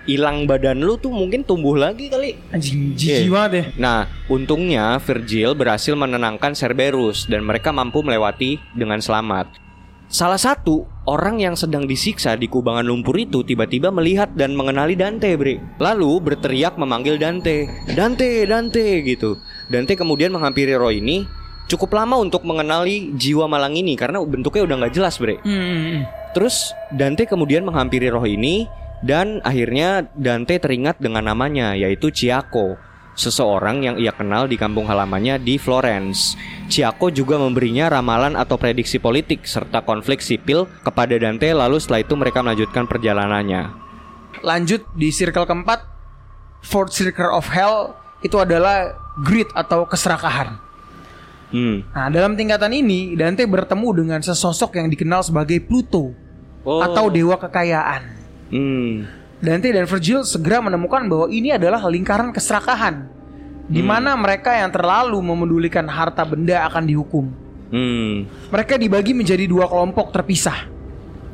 [0.01, 2.37] hilang badan lu tuh mungkin tumbuh lagi kali.
[2.49, 3.29] Anjing jijik Iya.
[3.29, 3.63] banget ya.
[3.77, 9.61] Nah, untungnya Virgil berhasil menenangkan Cerberus dan mereka mampu melewati dengan selamat.
[10.11, 15.31] Salah satu orang yang sedang disiksa di kubangan lumpur itu tiba-tiba melihat dan mengenali Dante,
[15.39, 15.55] Bre.
[15.79, 17.63] Lalu berteriak memanggil Dante,
[17.95, 19.39] "Dante, Dante!" gitu.
[19.71, 21.23] Dante kemudian menghampiri roh ini
[21.71, 25.39] cukup lama untuk mengenali jiwa malang ini karena bentuknya udah nggak jelas, Bre.
[25.39, 26.03] Hmm.
[26.35, 28.67] Terus Dante kemudian menghampiri roh ini
[28.99, 32.75] dan akhirnya Dante teringat dengan namanya yaitu Ciaco,
[33.15, 36.35] seseorang yang ia kenal di kampung halamannya di Florence.
[36.67, 42.13] Ciaco juga memberinya ramalan atau prediksi politik serta konflik sipil kepada Dante lalu setelah itu
[42.19, 43.71] mereka melanjutkan perjalanannya.
[44.43, 45.83] Lanjut di circle keempat,
[46.63, 50.70] fourth circle of hell itu adalah greed atau keserakahan.
[51.51, 51.83] Hmm.
[51.91, 56.15] Nah, dalam tingkatan ini Dante bertemu dengan sesosok yang dikenal sebagai Pluto
[56.61, 56.79] Oh.
[56.79, 58.01] atau dewa kekayaan.
[58.53, 59.09] Hmm.
[59.41, 63.09] Dante dan Virgil segera menemukan bahwa ini adalah lingkaran keserakahan
[63.71, 67.25] di mana mereka yang terlalu memedulikan harta benda akan dihukum.
[67.71, 68.27] Hmm.
[68.51, 70.67] Mereka dibagi menjadi dua kelompok terpisah.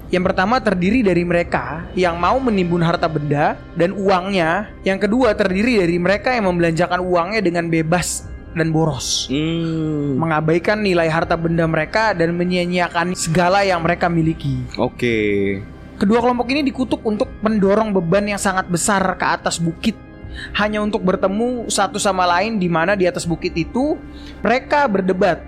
[0.07, 4.71] Yang pertama terdiri dari mereka yang mau menimbun harta benda dan uangnya.
[4.87, 8.23] Yang kedua terdiri dari mereka yang membelanjakan uangnya dengan bebas
[8.57, 9.29] dan boros.
[9.29, 10.17] Hmm.
[10.17, 14.59] Mengabaikan nilai harta benda mereka dan menyia-nyiakan segala yang mereka miliki.
[14.75, 15.17] Oke.
[15.97, 19.97] Kedua kelompok ini dikutuk untuk mendorong beban yang sangat besar ke atas bukit
[20.53, 23.97] hanya untuk bertemu satu sama lain di mana di atas bukit itu
[24.45, 25.41] mereka berdebat.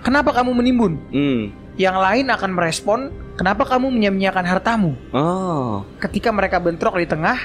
[0.00, 0.92] Kenapa kamu menimbun?
[1.12, 1.42] Hmm.
[1.76, 3.00] Yang lain akan merespon,
[3.36, 4.92] kenapa kamu menyia-nyiakan hartamu?
[5.12, 5.84] Oh.
[6.00, 7.36] Ketika mereka bentrok di tengah,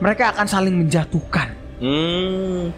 [0.00, 2.72] mereka akan saling menjatuhkan Hmm.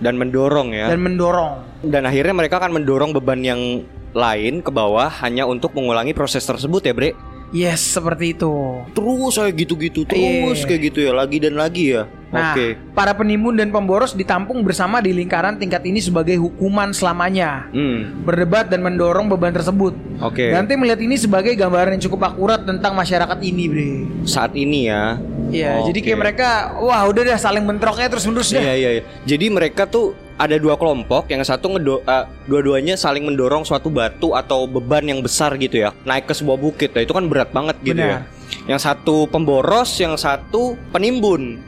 [0.00, 0.88] Dan mendorong ya.
[0.88, 1.84] dan mendorong.
[1.84, 3.84] Dan akhirnya mereka akan mendorong beban yang
[4.16, 7.14] lain ke bawah hanya untuk mengulangi proses tersebut ya bre
[7.50, 8.52] Yes, seperti itu.
[8.94, 10.66] Terus saya gitu-gitu terus Iya.
[10.70, 12.78] kayak gitu ya lagi dan lagi ya Nah, Oke.
[12.94, 17.66] para penimbun dan pemboros ditampung bersama di lingkaran tingkat ini sebagai hukuman selamanya.
[17.74, 18.22] Hmm.
[18.22, 19.98] Berdebat dan mendorong beban tersebut.
[20.22, 20.54] Oke.
[20.54, 23.90] Dante melihat ini sebagai gambaran yang cukup akurat tentang masyarakat ini, Bre.
[24.22, 25.18] Saat ini ya.
[25.50, 25.90] Iya, Oke.
[25.90, 28.62] jadi kayak mereka, wah udah dah saling bentroknya terus menerus dah.
[28.62, 29.02] Iya iya iya.
[29.26, 31.28] Jadi mereka tuh ada dua kelompok.
[31.28, 35.92] Yang satu ngedo eh, dua-duanya saling mendorong suatu batu atau beban yang besar gitu ya.
[36.08, 36.96] Naik ke sebuah bukit.
[36.96, 38.24] Nah itu kan berat banget gitu ya.
[38.24, 38.38] Benar.
[38.66, 41.60] yang satu pemboros yang satu penimbun.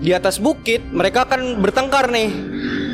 [0.00, 2.30] Di atas bukit mereka akan bertengkar nih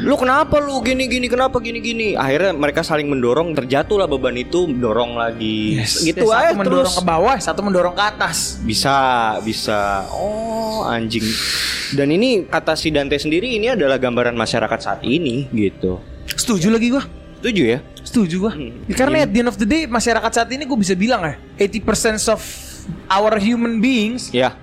[0.07, 4.71] lu kenapa lu gini gini kenapa gini gini akhirnya mereka saling mendorong terjatuhlah beban itu
[4.71, 8.62] dorong lagi gitu Ya, aja satu mendorong terus ke bawah, satu mendorong ke atas.
[8.62, 8.97] bisa,
[9.42, 10.07] bisa.
[10.14, 11.27] Oh, anjing.
[11.90, 15.99] Dan ini kata si Dante sendiri ini adalah gambaran masyarakat saat ini gitu.
[16.31, 17.03] Setuju lagi gua.
[17.42, 17.79] Setuju ya?
[18.07, 18.53] Setuju gua.
[18.55, 18.87] Hmm.
[18.95, 22.31] Karena at the end of the day masyarakat saat ini gue bisa bilang ya, 80%
[22.31, 22.42] of
[23.11, 24.55] our human beings Ya,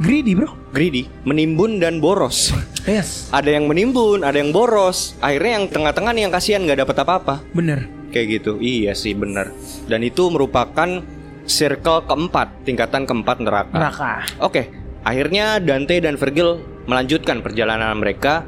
[0.00, 0.54] greedy, Bro.
[0.72, 2.54] greedy, menimbun dan boros.
[2.82, 3.30] Yes.
[3.30, 5.14] ada yang menimbun, ada yang boros.
[5.22, 7.34] Akhirnya yang tengah-tengah nih yang kasihan nggak dapat apa-apa.
[7.54, 7.86] Bener.
[8.10, 8.52] Kayak gitu.
[8.58, 9.54] Iya sih, bener.
[9.86, 11.00] Dan itu merupakan
[11.46, 13.74] circle keempat, tingkatan keempat neraka.
[13.76, 14.12] Neraka.
[14.42, 14.68] Oke,
[15.06, 16.58] akhirnya Dante dan Virgil
[16.90, 18.42] melanjutkan perjalanan mereka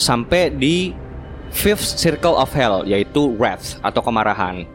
[0.00, 0.96] sampai di
[1.54, 4.66] fifth circle of hell, yaitu wrath atau kemarahan.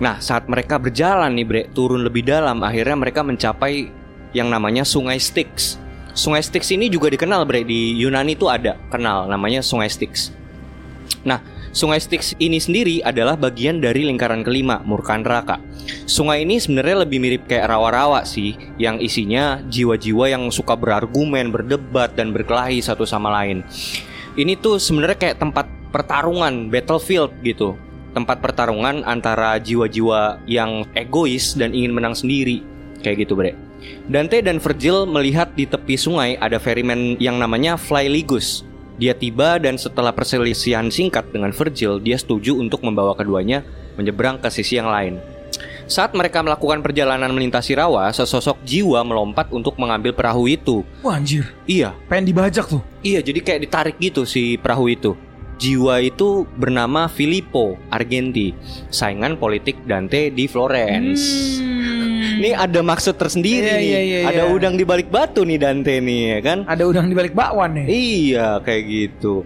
[0.00, 3.99] Nah, saat mereka berjalan nih, Bre, turun lebih dalam, akhirnya mereka mencapai
[4.36, 5.78] yang namanya Sungai Styx.
[6.10, 10.34] Sungai Styx ini juga dikenal, Bre, di Yunani itu ada, kenal namanya Sungai Styx.
[11.22, 11.38] Nah,
[11.70, 15.62] Sungai Styx ini sendiri adalah bagian dari lingkaran kelima, murka neraka.
[16.02, 22.18] Sungai ini sebenarnya lebih mirip kayak rawa-rawa sih, yang isinya jiwa-jiwa yang suka berargumen, berdebat,
[22.18, 23.62] dan berkelahi satu sama lain.
[24.34, 27.78] Ini tuh sebenarnya kayak tempat pertarungan, battlefield gitu.
[28.10, 32.66] Tempat pertarungan antara jiwa-jiwa yang egois dan ingin menang sendiri.
[33.06, 33.69] Kayak gitu, Bre.
[34.10, 38.66] Dante dan Virgil melihat di tepi sungai ada ferryman yang namanya Flyligus.
[39.00, 43.64] Dia tiba dan setelah perselisihan singkat dengan Virgil, dia setuju untuk membawa keduanya
[43.96, 45.16] menyeberang ke sisi yang lain.
[45.90, 50.86] Saat mereka melakukan perjalanan melintasi rawa, sesosok jiwa melompat untuk mengambil perahu itu.
[51.02, 51.50] Wah anjir.
[51.66, 52.78] Iya, Pengen dibajak tuh.
[53.02, 55.18] iya jadi kayak ditarik gitu si perahu itu.
[55.60, 58.54] Jiwa itu bernama Filippo Argenti,
[58.88, 61.20] saingan politik Dante di Florence.
[62.40, 63.84] Ini ada maksud tersendiri Iya, nih.
[63.84, 64.52] iya, iya, ada iya.
[64.52, 66.58] udang di balik batu nih Dante nih, ya kan?
[66.64, 67.86] Ada udang di balik bakwan nih.
[67.86, 69.44] Iya, kayak gitu.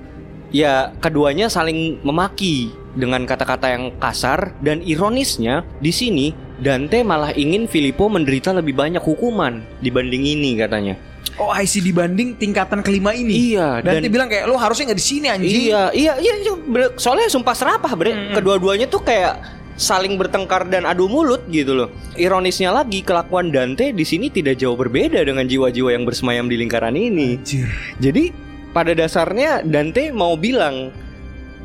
[0.54, 6.30] Ya, keduanya saling memaki dengan kata-kata yang kasar dan ironisnya di sini
[6.62, 10.94] Dante malah ingin Filippo menderita lebih banyak hukuman dibanding ini katanya.
[11.34, 13.58] Oh, IC dibanding tingkatan kelima ini.
[13.58, 15.50] Iya, Dan, dia bilang kayak lo harusnya nggak di sini anjing.
[15.66, 16.54] Iya, iya, iya, iya,
[16.94, 18.30] soalnya sumpah serapah, Bre.
[18.30, 19.42] Kedua-duanya tuh kayak
[19.74, 21.88] saling bertengkar dan adu mulut gitu loh.
[22.14, 26.94] Ironisnya lagi, kelakuan Dante di sini tidak jauh berbeda dengan jiwa-jiwa yang bersemayam di lingkaran
[26.94, 27.38] ini.
[27.38, 27.68] Anjir.
[27.98, 28.30] Jadi
[28.74, 30.90] pada dasarnya Dante mau bilang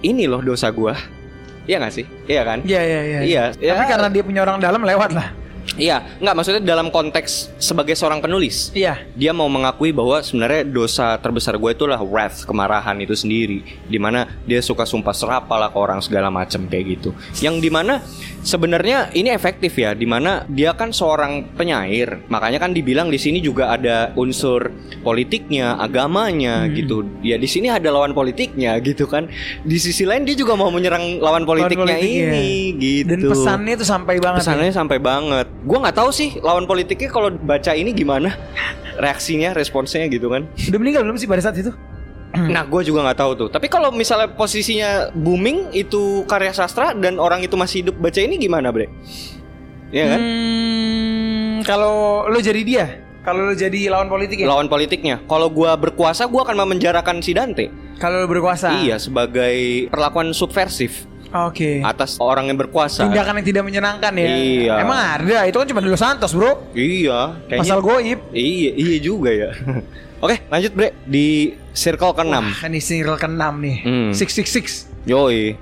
[0.06, 0.96] ini loh dosa gua.
[1.70, 2.06] Iya gak sih?
[2.26, 2.60] Iya kan?
[2.66, 3.20] Iya, iya, iya.
[3.22, 3.90] Iya, Tapi ya.
[3.94, 5.30] karena dia punya orang dalam lewat lah.
[5.78, 8.74] Iya, nggak maksudnya dalam konteks sebagai seorang penulis.
[8.74, 9.06] Iya.
[9.14, 13.62] Dia mau mengakui bahwa sebenarnya dosa terbesar gue itulah wrath, kemarahan itu sendiri.
[13.86, 17.10] Di mana dia suka sumpah serapah lah ke orang segala macam kayak gitu.
[17.44, 18.02] Yang di mana
[18.44, 19.96] sebenarnya ini efektif ya.
[19.96, 22.24] Di mana dia kan seorang penyair.
[22.28, 24.72] Makanya kan dibilang di sini juga ada unsur
[25.02, 27.06] politiknya, agamanya gitu.
[27.24, 29.28] Ya di sini ada lawan politiknya gitu kan.
[29.64, 32.32] Di sisi lain dia juga mau menyerang lawan politiknya, politiknya.
[32.36, 33.10] ini gitu.
[33.10, 34.40] Dan pesannya tuh sampai banget.
[34.44, 35.48] Pesannya sampai banget.
[35.64, 38.36] Gua nggak tahu sih lawan politiknya kalau baca ini gimana
[39.04, 40.48] reaksinya, responsnya gitu kan.
[40.60, 40.74] ya.
[40.74, 41.72] Udah meninggal belum sih pada saat itu?
[42.48, 43.48] Nah, gue juga nggak tahu tuh.
[43.52, 48.40] Tapi kalau misalnya posisinya booming itu karya sastra dan orang itu masih hidup baca ini
[48.40, 48.88] gimana, Bre?
[49.90, 50.20] Iya kan?
[50.22, 52.86] Hmm, kalau lo jadi dia,
[53.26, 55.26] kalau lo jadi lawan politik ya, Lawan politiknya.
[55.26, 57.68] Kalau gua berkuasa, gua akan memenjarakan si Dante.
[57.98, 58.80] kalau lo berkuasa.
[58.80, 61.84] Iya, sebagai perlakuan subversif Oke.
[61.84, 63.06] atas orang yang berkuasa.
[63.06, 64.30] Tindakan yang tidak menyenangkan ya.
[64.30, 64.74] Iya.
[64.82, 66.72] Emang ada, itu kan cuma Los Santos, Bro.
[66.78, 67.62] Iya, kayaknya.
[67.66, 68.20] Pasal goib.
[68.32, 69.50] Iya, iya juga ya.
[70.20, 72.32] Oke, lanjut bre di circle ke-6.
[72.36, 73.78] Wah, ini circle ke-6 nih.
[73.88, 74.10] Hmm.
[74.12, 75.08] 666.
[75.08, 75.56] Yoi.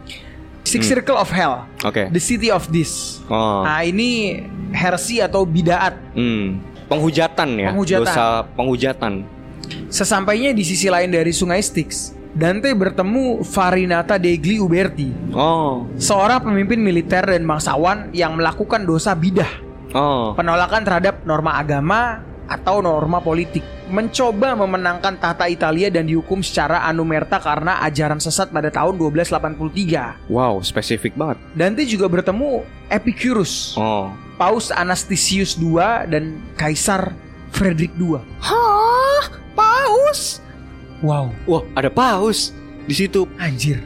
[0.67, 1.63] Six Circle of Hell.
[1.88, 2.12] Oke.
[2.12, 3.24] The City of This.
[3.32, 3.63] Oh.
[3.63, 4.43] Nah, ini
[4.76, 5.96] hersi atau bidaat.
[6.12, 6.60] Hmm.
[6.91, 7.70] Penghujatan ya.
[7.72, 8.04] Penghujatan.
[8.04, 9.13] Dosa penghujatan.
[9.88, 15.88] Sesampainya di sisi lain dari Sungai Styx, Dante bertemu Farinata degli Uberti, Oh.
[15.96, 19.50] seorang pemimpin militer dan bangsawan yang melakukan dosa bidah,
[19.91, 20.32] Oh.
[20.36, 27.38] penolakan terhadap norma agama atau norma politik, mencoba memenangkan tahta Italia dan dihukum secara anumerta
[27.38, 30.32] karena ajaran sesat pada tahun 1283.
[30.32, 31.38] Wow, spesifik banget.
[31.54, 34.12] Dante juga bertemu Epicurus, Oh.
[34.36, 35.76] Paus Anastasius II
[36.08, 37.12] dan Kaisar
[37.52, 38.22] Frederick II.
[38.40, 39.24] Hah?
[39.52, 40.40] Paus?
[41.02, 42.56] Wow, Wah, ada paus
[42.88, 43.28] di situ.
[43.38, 43.78] anjir.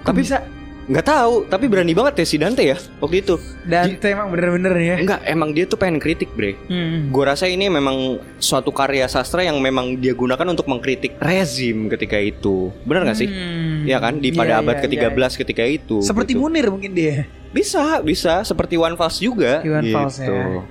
[0.00, 0.38] Tapi Tapi bisa
[0.88, 3.36] nggak tahu, tapi berani banget ya si Dante ya waktu itu.
[3.62, 4.96] Dante emang bener-bener ya.
[4.96, 6.56] Enggak, emang dia tuh pengen kritik, Bre.
[6.66, 7.12] Hmm.
[7.12, 12.16] Gue rasa ini memang suatu karya sastra yang memang dia gunakan untuk mengkritik rezim ketika
[12.16, 12.72] itu.
[12.88, 13.28] Benar nggak sih?
[13.28, 13.84] Hmm.
[13.84, 15.38] Ya kan di pada Iya, abad iya, ke-13 iya.
[15.44, 15.96] ketika itu.
[16.00, 16.42] Seperti gitu.
[16.42, 17.28] Munir mungkin dia.
[17.50, 19.60] Bisa, bisa seperti One Fals juga.
[19.66, 19.94] Iwan gitu.
[19.94, 20.62] Fals ya.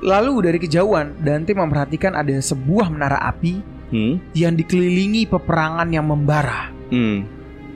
[0.00, 4.22] Lalu dari kejauhan Dante memperhatikan ada sebuah menara api Hmm.
[4.38, 6.70] yang dikelilingi peperangan yang membara.
[6.94, 7.26] Hmm.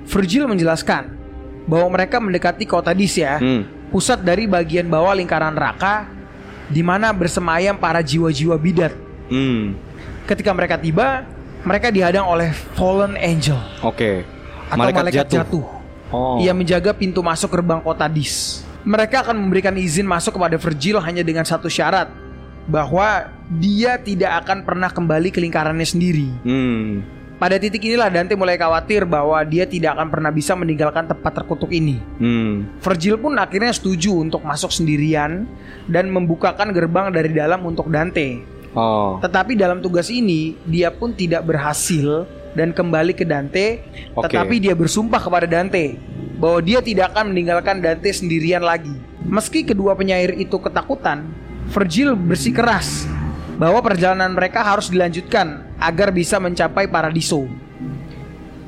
[0.06, 1.23] Virgil menjelaskan
[1.64, 3.64] bahwa mereka mendekati kota Dis ya, Hmm.
[3.88, 6.08] pusat dari bagian bawah lingkaran neraka
[6.68, 8.92] di mana bersemayam para jiwa-jiwa bidat.
[9.28, 9.76] Hmm.
[10.24, 11.24] Ketika mereka tiba,
[11.64, 14.24] mereka dihadang oleh fallen angel Oke.
[14.68, 15.38] atau Malaikat, malaikat, jatuh.
[15.40, 15.66] jatuh.
[16.12, 16.36] Oh.
[16.38, 18.62] Ia menjaga pintu masuk gerbang kota Dis.
[18.84, 22.12] Mereka akan memberikan izin masuk kepada Virgil hanya dengan satu syarat
[22.68, 26.28] bahwa dia tidak akan pernah kembali ke lingkarannya sendiri.
[26.44, 27.00] Hmm.
[27.34, 31.74] Pada titik inilah Dante mulai khawatir bahwa dia tidak akan pernah bisa meninggalkan tempat terkutuk
[31.74, 31.98] ini.
[32.22, 32.70] Hmm.
[32.78, 35.42] Virgil pun akhirnya setuju untuk masuk sendirian
[35.90, 38.38] dan membukakan gerbang dari dalam untuk Dante.
[38.74, 39.18] Oh.
[39.18, 43.82] Tetapi dalam tugas ini dia pun tidak berhasil dan kembali ke Dante,
[44.14, 44.30] Oke.
[44.30, 45.98] tetapi dia bersumpah kepada Dante
[46.38, 48.94] bahwa dia tidak akan meninggalkan Dante sendirian lagi.
[49.26, 51.26] Meski kedua penyair itu ketakutan,
[51.74, 53.10] Virgil bersikeras
[53.58, 57.44] bahwa perjalanan mereka harus dilanjutkan agar bisa mencapai Paradiso.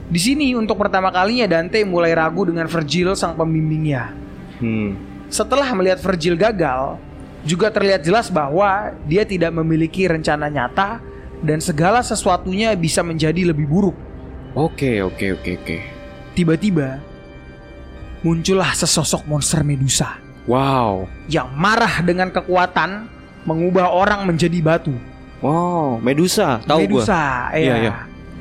[0.07, 4.15] Di sini untuk pertama kalinya Dante mulai ragu dengan Virgil sang pembimbingnya.
[4.63, 4.95] Hmm.
[5.27, 7.03] Setelah melihat Virgil gagal,
[7.43, 11.03] juga terlihat jelas bahwa dia tidak memiliki rencana nyata
[11.43, 13.97] dan segala sesuatunya bisa menjadi lebih buruk.
[14.55, 15.77] Oke, oke, oke, oke.
[16.39, 17.03] Tiba-tiba
[18.23, 21.11] muncullah sesosok monster Medusa Wow.
[21.27, 23.11] yang marah dengan kekuatan
[23.43, 24.95] mengubah orang menjadi batu.
[25.45, 27.05] Wow, Medusa, tahu gua.
[27.05, 27.23] Medusa,
[27.53, 27.75] Iya, iya.
[27.81, 27.95] iya.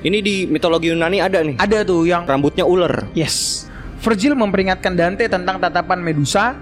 [0.06, 1.58] Ini di mitologi Yunani ada nih.
[1.58, 3.10] Ada tuh yang Rambutnya ular.
[3.18, 3.66] Yes.
[4.06, 6.54] Virgil memperingatkan Dante tentang tatapan Medusa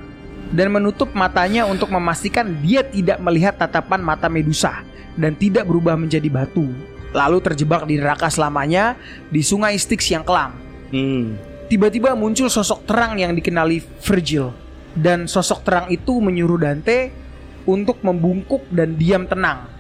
[0.56, 4.80] dan menutup matanya untuk memastikan dia tidak melihat tatapan mata Medusa
[5.20, 6.72] dan tidak berubah menjadi batu.
[7.12, 8.96] Lalu terjebak di neraka selamanya
[9.28, 10.56] di sungai Styx yang kelam.
[10.90, 11.36] Hmm.
[11.68, 14.56] Tiba-tiba muncul sosok terang yang dikenali Virgil
[14.96, 17.12] dan sosok terang itu menyuruh Dante
[17.66, 19.73] untuk membungkuk dan diam tenang.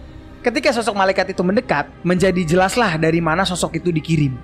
[0.43, 4.35] Ketika sosok malaikat itu mendekat, menjadi jelaslah dari mana sosok itu dikirim,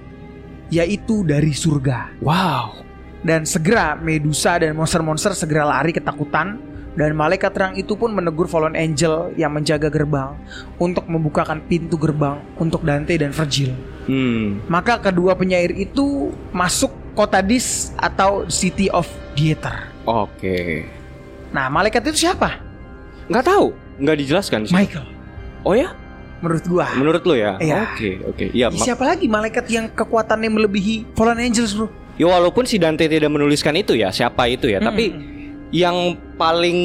[0.71, 2.15] yaitu dari surga.
[2.23, 2.87] Wow.
[3.19, 6.55] Dan segera Medusa dan monster-monster segera lari ketakutan
[6.95, 10.39] dan malaikat terang itu pun menegur fallen angel yang menjaga gerbang
[10.79, 13.75] untuk membukakan pintu gerbang untuk Dante dan Virgil.
[14.07, 14.63] Hmm.
[14.71, 19.03] Maka kedua penyair itu masuk kota Dis atau City of
[19.35, 19.91] Dieter.
[20.07, 20.87] Oke.
[21.51, 22.55] Nah, malaikat itu siapa?
[23.27, 24.71] Nggak tahu, nggak dijelaskan sih.
[24.71, 25.18] Michael.
[25.63, 25.91] Oh ya?
[26.39, 26.87] Menurut gua.
[26.95, 27.59] Menurut lo ya?
[27.59, 27.83] Iya.
[27.91, 28.45] Oke, oke.
[28.51, 31.91] Iya, siapa lagi malaikat yang kekuatannya melebihi fallen angels, Bro?
[32.15, 35.23] ya walaupun si Dante tidak menuliskan itu ya, siapa itu ya, tapi Hmm.
[35.71, 35.95] yang
[36.35, 36.79] paling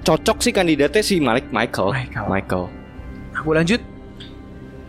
[0.00, 1.92] cocok sih kandidatnya si Malik Michael.
[1.92, 2.26] Michael.
[2.28, 2.64] Michael.
[3.36, 3.80] Aku lanjut.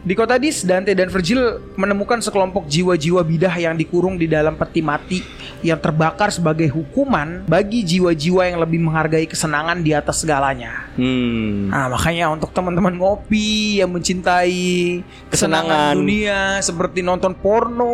[0.01, 4.81] Di kota Dis, Dante dan Virgil menemukan sekelompok jiwa-jiwa bidah yang dikurung di dalam peti
[4.81, 5.21] mati
[5.61, 10.89] yang terbakar sebagai hukuman bagi jiwa-jiwa yang lebih menghargai kesenangan di atas segalanya.
[10.97, 11.69] Hmm.
[11.69, 15.69] Nah, makanya untuk teman-teman ngopi yang mencintai Kesenangan.
[15.69, 17.93] kesenangan dunia seperti nonton porno,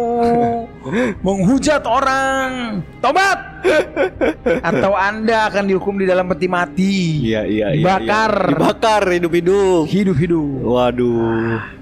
[1.28, 3.60] menghujat orang, tobat.
[4.64, 6.96] Atau Anda akan dihukum di dalam peti mati.
[7.28, 7.84] Iya, iya, iya.
[7.84, 8.32] Dibakar.
[8.32, 8.56] iya.
[8.56, 9.84] Dibakar hidup-hidup.
[9.92, 10.56] Hidup-hidup.
[10.64, 11.77] Waduh.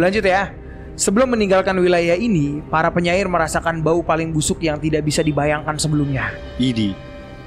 [0.00, 0.52] Lanjut ya.
[0.96, 6.32] Sebelum meninggalkan wilayah ini, para penyair merasakan bau paling busuk yang tidak bisa dibayangkan sebelumnya.
[6.56, 6.96] Idi.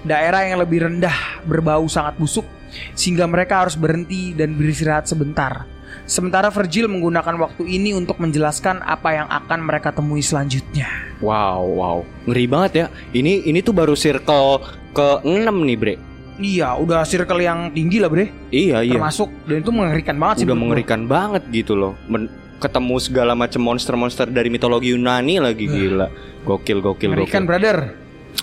[0.06, 2.46] Daerah yang lebih rendah berbau sangat busuk
[2.94, 5.66] sehingga mereka harus berhenti dan beristirahat sebentar.
[6.06, 10.90] Sementara Virgil menggunakan waktu ini untuk menjelaskan apa yang akan mereka temui selanjutnya.
[11.22, 11.98] Wow, wow.
[12.30, 12.86] Ngeri banget ya.
[13.14, 14.62] Ini ini tuh baru circle
[14.94, 15.96] ke-6 nih, Bre.
[16.40, 18.32] Iya, udah circle yang tinggi lah, Bre.
[18.48, 18.96] Iya, iya.
[18.96, 20.46] Termasuk dan itu mengerikan banget sih.
[20.48, 21.94] Udah mengerikan banget gitu loh.
[22.08, 26.12] Men- ketemu segala macam monster-monster dari mitologi Yunani lagi gila.
[26.44, 27.48] Gokil, gokil, Mengerikan, gokil.
[27.48, 27.78] brother.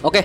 [0.00, 0.24] Oke.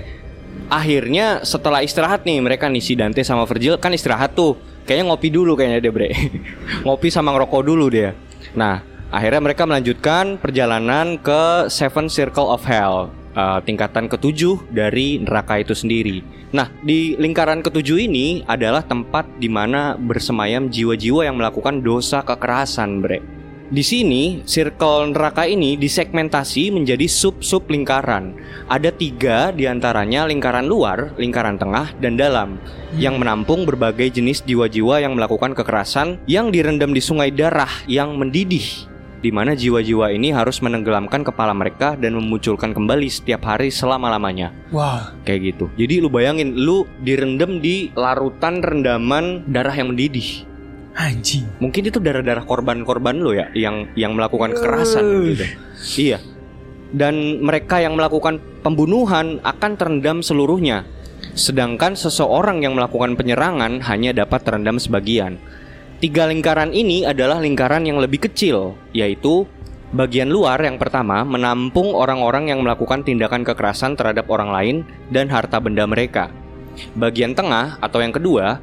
[0.72, 4.56] Akhirnya setelah istirahat nih mereka nih si Dante sama Virgil kan istirahat tuh.
[4.88, 6.10] Kayaknya ngopi dulu kayaknya dia, Bre.
[6.88, 8.16] ngopi sama ngerokok dulu dia.
[8.56, 8.80] Nah,
[9.12, 13.12] akhirnya mereka melanjutkan perjalanan ke Seven Circle of Hell.
[13.36, 16.24] Eh, tingkatan ketujuh dari neraka itu sendiri.
[16.52, 23.00] Nah, di lingkaran ketujuh ini adalah tempat di mana bersemayam jiwa-jiwa yang melakukan dosa kekerasan,
[23.00, 23.42] Bre.
[23.72, 28.36] Di sini, circle neraka ini disegmentasi menjadi sub-sub lingkaran.
[28.68, 32.60] Ada tiga di antaranya lingkaran luar, lingkaran tengah, dan dalam
[33.00, 38.91] yang menampung berbagai jenis jiwa-jiwa yang melakukan kekerasan yang direndam di sungai darah yang mendidih.
[39.22, 44.50] Di mana jiwa-jiwa ini harus menenggelamkan kepala mereka dan memunculkan kembali setiap hari selama-lamanya.
[44.74, 45.14] Wow.
[45.24, 45.66] Kayak gitu.
[45.78, 50.50] Jadi lu bayangin lu direndam di larutan rendaman darah yang mendidih.
[50.98, 51.48] Anjing.
[51.62, 55.24] Mungkin itu darah-darah korban-korban lo ya yang yang melakukan kekerasan Uh.
[55.32, 55.46] gitu.
[56.12, 56.20] Iya.
[56.92, 60.84] Dan mereka yang melakukan pembunuhan akan terendam seluruhnya.
[61.32, 65.40] Sedangkan seseorang yang melakukan penyerangan hanya dapat terendam sebagian.
[66.02, 69.46] Tiga lingkaran ini adalah lingkaran yang lebih kecil, yaitu
[69.94, 74.76] bagian luar yang pertama menampung orang-orang yang melakukan tindakan kekerasan terhadap orang lain
[75.14, 76.34] dan harta benda mereka.
[76.98, 78.58] Bagian tengah atau yang kedua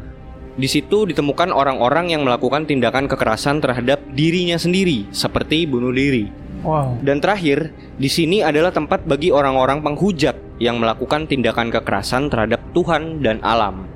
[0.58, 6.26] di situ ditemukan orang-orang yang melakukan tindakan kekerasan terhadap dirinya sendiri, seperti bunuh diri.
[6.66, 6.98] Wow.
[7.06, 7.70] Dan terakhir,
[8.02, 13.86] di sini adalah tempat bagi orang-orang penghujat yang melakukan tindakan kekerasan terhadap Tuhan dan alam.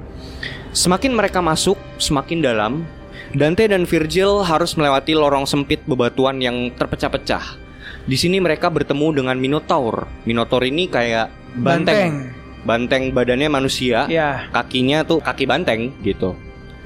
[0.70, 2.86] Semakin mereka masuk, semakin dalam,
[3.32, 7.56] Dante dan Virgil harus melewati lorong sempit bebatuan yang terpecah-pecah.
[8.04, 10.04] Di sini mereka bertemu dengan Minotaur.
[10.28, 12.34] Minotaur ini kayak banteng.
[12.62, 14.46] Banteng badannya manusia, Ya.
[14.54, 16.38] kakinya tuh kaki banteng gitu.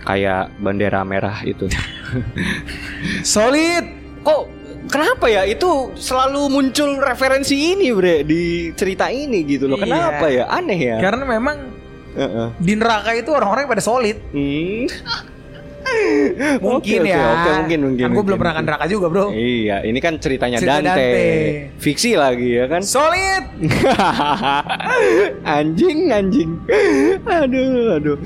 [0.06, 1.68] Kayak bendera merah itu.
[3.26, 3.84] Solid.
[4.24, 4.42] Kok
[4.88, 9.76] kenapa ya itu selalu muncul referensi ini bre di cerita ini gitu loh.
[9.76, 9.84] Iya.
[9.84, 10.44] Kenapa ya?
[10.48, 10.96] Aneh ya.
[11.02, 11.56] Karena memang
[12.16, 12.48] Heeh.
[12.56, 14.16] di neraka itu orang-orang pada solid.
[14.32, 14.86] Hmm.
[16.64, 17.24] Mungkin oke, ya.
[17.24, 18.04] Oke, mungkin mungkin.
[18.04, 18.72] Kan gue belum mungkin, pernah ke mungkin.
[18.72, 19.26] neraka juga, Bro.
[19.32, 20.90] Iya, ini kan ceritanya Cerita Dante.
[20.90, 21.16] Dante.
[21.80, 22.80] Fiksi lagi ya kan.
[22.84, 23.44] Solid.
[25.56, 26.50] anjing, anjing.
[27.24, 28.16] Aduh, aduh.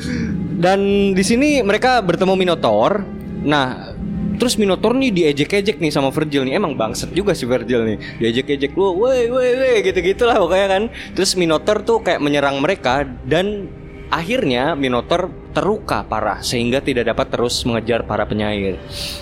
[0.60, 3.02] Dan di sini mereka bertemu Minotaur.
[3.40, 3.96] Nah,
[4.36, 6.60] terus Minotaur nih diejek-ejek nih sama Virgil nih.
[6.60, 7.96] Emang bangset juga si Virgil nih.
[8.20, 10.82] Diejek-ejek lu, woi, woi, woi, gitu-gitulah pokoknya kan.
[11.16, 13.68] Terus Minotaur tuh kayak menyerang mereka dan
[14.10, 18.76] akhirnya Minotaur terluka parah sehingga tidak dapat terus mengejar para penyair.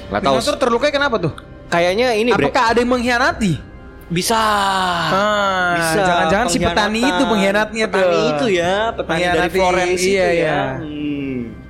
[0.08, 0.34] Gak tahu.
[0.40, 1.32] Minotaur terluka kenapa tuh?
[1.68, 3.68] Kayaknya ini bre, Apakah ada yang mengkhianati?
[4.08, 4.40] bisa.
[4.40, 6.00] Ah, bisa.
[6.00, 8.00] jangan-jangan si petani itu pengkhianatnya tuh.
[8.00, 10.28] Petani itu ya, petani dari Florence iya, itu ya.
[10.32, 10.60] iya.
[10.80, 10.97] Hmm,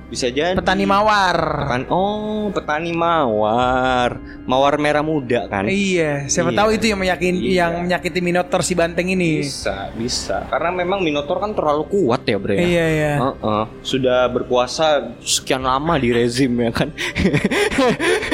[0.09, 0.57] bisa jadi.
[0.57, 1.37] Petani mawar.
[1.63, 4.17] Petan- oh, petani mawar.
[4.43, 5.69] Mawar merah muda kan.
[5.69, 6.57] Iya, siapa Iya.
[6.57, 7.53] tahu itu yang meyakin Iya.
[7.55, 9.45] yang menyakiti Minotaur si banteng ini.
[9.45, 10.49] Bisa, bisa.
[10.49, 12.57] Karena memang Minotaur kan terlalu kuat ya, Bre.
[12.57, 12.61] ya?
[12.61, 13.13] Iya, iya.
[13.21, 13.63] Heeh.
[13.79, 14.85] Sudah berkuasa
[15.21, 16.89] sekian lama di rezim ya kan.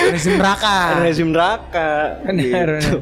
[0.10, 1.04] Rezim neraka.
[1.04, 2.24] rezim neraka.
[2.24, 3.00] Benar, gitu.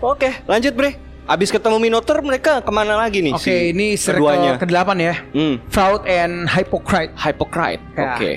[0.00, 1.03] Oke, lanjut Bre.
[1.24, 3.32] Abis ketemu Minotaur mereka ke mana lagi nih?
[3.32, 5.14] Oke, si ini circle ke-8 ya.
[5.32, 7.16] Hmm, Fraud and Hypocrite.
[7.16, 7.80] Hypocrite.
[7.96, 8.12] Ya.
[8.12, 8.32] Oke.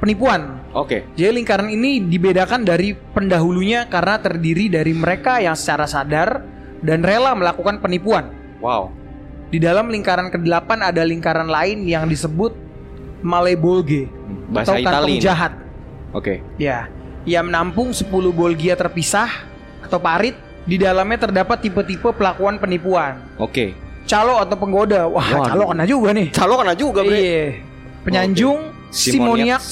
[0.00, 0.56] Penipuan.
[0.72, 1.04] Oke.
[1.12, 6.40] Jadi lingkaran ini dibedakan dari pendahulunya karena terdiri dari mereka yang secara sadar
[6.80, 8.32] dan rela melakukan penipuan.
[8.64, 8.88] Wow.
[9.52, 12.56] Di dalam lingkaran ke-8 ada lingkaran lain yang disebut
[13.20, 14.08] Malebolge
[14.48, 15.20] Bahasa atau kantong Itali.
[15.20, 15.52] jahat.
[16.16, 16.40] Oke.
[16.56, 16.88] Ya,
[17.28, 19.28] yang menampung 10 bolgia terpisah
[19.84, 20.48] atau parit.
[20.64, 23.20] Di dalamnya terdapat tipe-tipe pelakuan penipuan.
[23.36, 23.72] Oke.
[24.04, 25.06] Calo atau penggoda.
[25.06, 25.46] Wah, Waduh.
[25.46, 26.28] calo kena juga nih.
[26.30, 27.16] Calo kena juga, Bre.
[27.16, 27.44] Iya.
[28.00, 29.04] Penyanjung, Simoniacs.
[29.06, 29.68] simoniaks,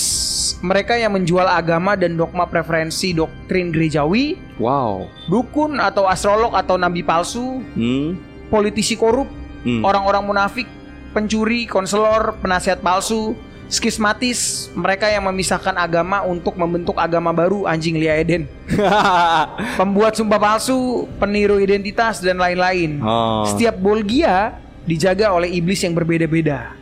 [0.61, 5.09] mereka yang menjual agama dan dogma preferensi doktrin gerejawi, Wow.
[5.27, 8.21] dukun atau astrolog atau nabi palsu, Hmm.
[8.47, 9.27] politisi korup,
[9.65, 9.81] Hmm.
[9.83, 10.69] orang-orang munafik,
[11.11, 13.33] pencuri, konselor, penasihat palsu,
[13.69, 18.49] skismatis, mereka yang memisahkan agama untuk membentuk agama baru anjing Lia Eden,
[19.81, 22.99] pembuat sumpah palsu, peniru identitas dan lain-lain.
[23.05, 23.45] oh.
[23.53, 24.57] Setiap bolgia
[24.89, 26.79] dijaga oleh iblis yang berbeda-beda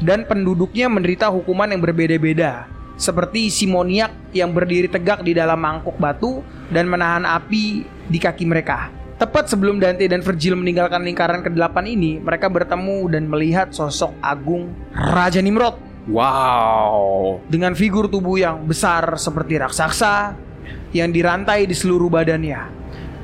[0.00, 2.68] dan penduduknya menderita hukuman yang berbeda-beda.
[2.98, 8.90] Seperti Simoniak yang berdiri tegak di dalam mangkuk batu dan menahan api di kaki mereka.
[9.18, 14.70] Tepat sebelum Dante dan Virgil meninggalkan lingkaran ke-8 ini, mereka bertemu dan melihat sosok agung
[14.94, 17.44] Raja Nimrod Wow.
[17.52, 20.32] dengan figur tubuh yang besar seperti raksasa
[20.96, 22.76] yang dirantai di seluruh badannya.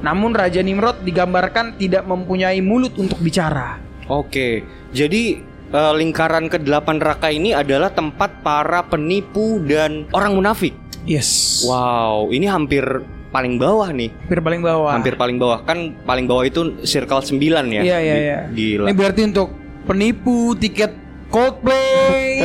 [0.05, 3.81] Namun Raja Nimrod digambarkan tidak mempunyai mulut untuk bicara.
[4.13, 4.61] Oke.
[4.93, 5.41] Jadi
[5.73, 10.77] eh, lingkaran ke-8 neraka ini adalah tempat para penipu dan orang munafik.
[11.09, 11.65] Yes.
[11.65, 12.85] Wow, ini hampir
[13.33, 14.13] paling bawah nih.
[14.29, 14.93] Hampir paling bawah.
[14.93, 15.59] Hampir paling bawah.
[15.65, 17.81] Kan paling bawah itu circle 9 ya.
[17.81, 18.39] Iya iya iya.
[18.53, 18.89] Gila.
[18.89, 19.49] Ini berarti untuk
[19.89, 21.04] penipu tiket
[21.35, 22.39] Coldplay.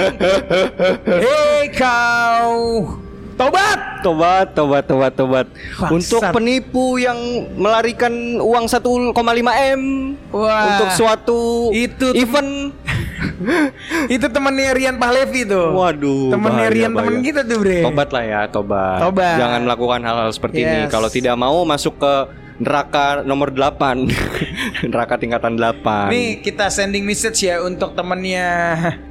[1.29, 2.89] Hei kau.
[3.37, 4.01] Tobat.
[4.01, 5.47] Tobat, tobat, tobat, tobat.
[5.93, 7.15] Untuk penipu yang
[7.53, 9.81] melarikan uang 1,5 m
[10.33, 10.65] Wah.
[10.73, 12.73] untuk suatu Itu event.
[14.15, 15.69] Itu temennya Rian Pahlevi tuh.
[15.69, 16.33] Waduh.
[16.33, 17.21] Temennya bahaya, Rian temen bahaya.
[17.21, 17.79] kita tuh bre.
[17.85, 18.99] Tobat lah ya, tobat.
[19.05, 19.37] Tobat.
[19.37, 20.77] Jangan melakukan hal-hal seperti ini.
[20.87, 20.91] Yes.
[20.91, 22.13] Kalau tidak mau masuk ke
[22.59, 23.79] neraka nomor 8
[24.91, 28.47] neraka tingkatan 8 Nih kita sending message ya untuk temennya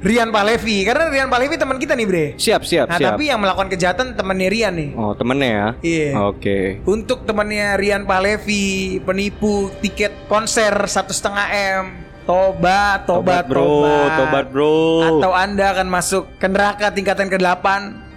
[0.05, 2.25] Rian Palevi Karena Rian Palevi teman kita nih bre.
[2.37, 3.17] Siap siap Nah siap.
[3.17, 4.89] tapi yang melakukan kejahatan temennya Rian nih.
[4.93, 5.67] Oh temennya ya?
[5.81, 6.09] Iya.
[6.29, 6.57] oke.
[6.85, 11.85] Untuk temannya Rian Palevi Penipu tiket konser satu setengah M.
[12.29, 13.89] Tobat, tobat, bro.
[14.13, 14.45] tobat.
[14.53, 14.77] Bro.
[15.17, 17.65] Atau anda akan masuk ke neraka tingkatan ke-8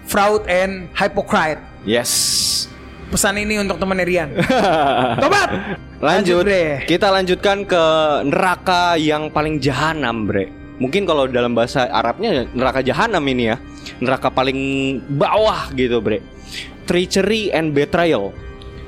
[0.05, 1.57] Fraud and hypocrite.
[1.89, 2.69] Yes
[3.13, 4.29] Pesan ini untuk temannya Rian
[5.23, 5.51] Tobat
[6.03, 7.85] Lanjut, Bre kita lanjutkan ke
[8.27, 10.51] neraka yang paling jahanam, Bre.
[10.83, 13.57] Mungkin kalau dalam bahasa Arabnya neraka jahanam ini ya.
[14.03, 14.59] Neraka paling
[15.15, 16.19] bawah gitu, Bre.
[16.91, 18.35] Treachery and betrayal,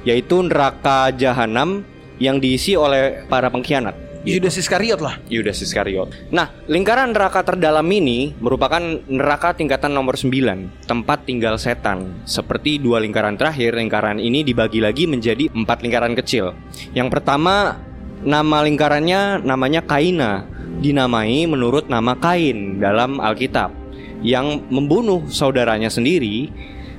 [0.03, 1.87] yaitu neraka jahanam
[2.19, 3.95] yang diisi oleh para pengkhianat.
[4.25, 6.09] Judas Iskariot lah Yudas Iskariot.
[6.33, 12.25] Nah, lingkaran neraka terdalam ini merupakan neraka tingkatan nomor 9, tempat tinggal setan.
[12.25, 16.57] Seperti dua lingkaran terakhir, lingkaran ini dibagi lagi menjadi empat lingkaran kecil.
[16.97, 17.77] Yang pertama,
[18.25, 20.49] nama lingkarannya namanya Kaina,
[20.81, 23.77] dinamai menurut nama Kain dalam Alkitab
[24.25, 26.49] yang membunuh saudaranya sendiri.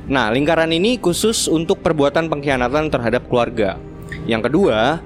[0.05, 3.81] Nah, lingkaran ini khusus untuk perbuatan pengkhianatan terhadap keluarga.
[4.29, 5.01] Yang kedua,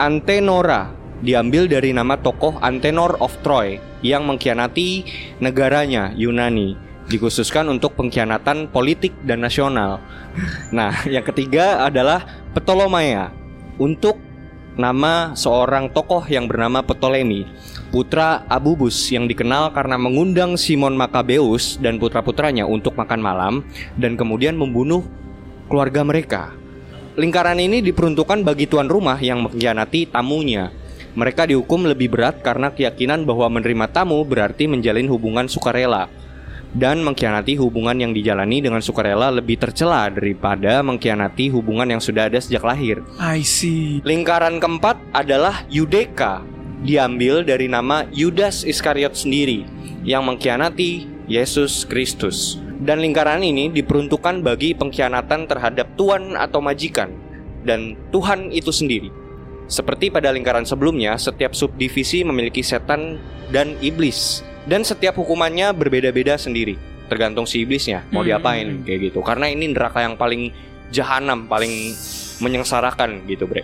[0.00, 5.04] Antenora diambil dari nama tokoh Antenor of Troy yang mengkhianati
[5.40, 9.98] negaranya Yunani dikhususkan untuk pengkhianatan politik dan nasional.
[10.70, 12.22] Nah, yang ketiga adalah
[12.54, 13.34] Ptolemaea
[13.76, 14.18] untuk
[14.78, 17.44] nama seorang tokoh yang bernama Ptolemy,
[17.90, 23.54] putra Abubus yang dikenal karena mengundang Simon Makabeus dan putra-putranya untuk makan malam
[23.98, 25.02] dan kemudian membunuh
[25.66, 26.54] keluarga mereka.
[27.18, 30.70] Lingkaran ini diperuntukkan bagi tuan rumah yang mengkhianati tamunya.
[31.18, 36.06] Mereka dihukum lebih berat karena keyakinan bahwa menerima tamu berarti menjalin hubungan sukarela
[36.70, 42.38] dan mengkhianati hubungan yang dijalani dengan sukarela lebih tercela daripada mengkhianati hubungan yang sudah ada
[42.38, 43.02] sejak lahir.
[43.18, 46.46] I see Lingkaran keempat adalah Yudeka,
[46.86, 49.66] diambil dari nama Yudas Iskariot sendiri
[50.06, 52.62] yang mengkhianati Yesus Kristus.
[52.80, 57.12] Dan lingkaran ini diperuntukkan bagi pengkhianatan terhadap tuan atau majikan
[57.60, 59.12] dan Tuhan itu sendiri.
[59.70, 63.22] Seperti pada lingkaran sebelumnya, setiap subdivisi memiliki setan
[63.54, 66.74] dan iblis dan setiap hukumannya berbeda-beda sendiri,
[67.06, 68.34] tergantung si iblisnya mau Hmm.
[68.34, 69.22] diapain kayak gitu.
[69.22, 70.50] Karena ini neraka yang paling
[70.90, 71.94] jahanam, paling
[72.42, 73.62] menyengsarakan gitu, Bre.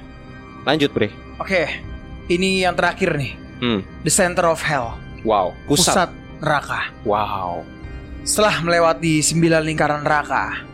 [0.63, 1.11] Lanjut, Bre.
[1.43, 1.83] Oke
[2.27, 3.33] Ini yang terakhir nih
[3.63, 3.81] Hmm.
[4.03, 5.95] The center of hell Wow, pusat.
[5.95, 6.11] Pusat
[6.43, 7.67] neraka Wow.
[8.27, 10.67] Setelah melewati sembilan lingkaran neraka,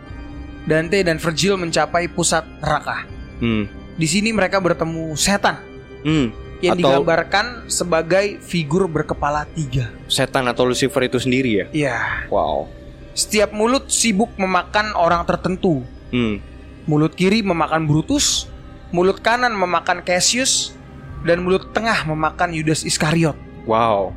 [0.64, 3.04] Dante dan Virgil mencapai pusat neraka.
[3.40, 3.68] Hmm.
[4.02, 5.62] Di sini mereka bertemu setan
[6.02, 6.34] Hmm.
[6.58, 9.94] yang Atau- digambarkan sebagai figur berkepala tiga.
[10.10, 11.66] Setan atau Lucifer itu sendiri ya.
[11.70, 12.66] Ya, Wow.
[13.14, 15.86] setiap mulut sibuk memakan orang tertentu.
[16.10, 16.42] Hmm.
[16.82, 18.50] Mulut kiri memakan Brutus,
[18.90, 20.74] mulut kanan memakan Cassius,
[21.22, 23.38] dan mulut tengah memakan Yudas Iskariot.
[23.70, 24.10] Wow.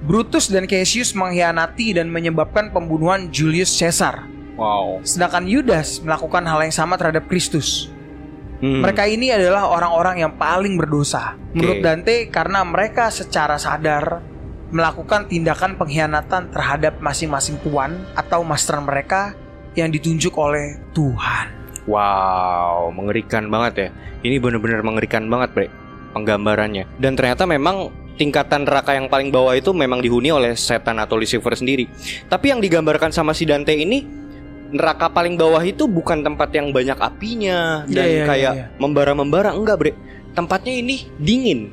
[0.00, 4.24] Brutus dan Cassius mengkhianati dan menyebabkan pembunuhan Julius Caesar.
[4.56, 5.04] Wow.
[5.04, 7.92] Sedangkan Yudas melakukan hal yang sama terhadap Kristus.
[8.56, 8.80] Hmm.
[8.80, 14.24] Mereka ini adalah orang-orang yang paling berdosa menurut Dante karena mereka secara sadar
[14.72, 19.36] melakukan tindakan pengkhianatan terhadap masing-masing tuan atau master mereka
[19.76, 21.52] yang ditunjuk oleh Tuhan.
[21.86, 23.88] Wow, mengerikan banget ya.
[24.26, 25.68] Ini benar-benar mengerikan banget, Bre.
[26.18, 26.98] Penggambarannya.
[26.98, 31.52] Dan ternyata memang tingkatan neraka yang paling bawah itu memang dihuni oleh setan atau Lucifer
[31.54, 31.86] sendiri.
[32.26, 34.25] Tapi yang digambarkan sama si Dante ini
[34.70, 38.66] neraka paling bawah itu bukan tempat yang banyak apinya dan Iya, iya, kayak iya, iya.
[38.76, 39.92] membara-membara enggak, Bre.
[40.32, 41.72] Tempatnya ini dingin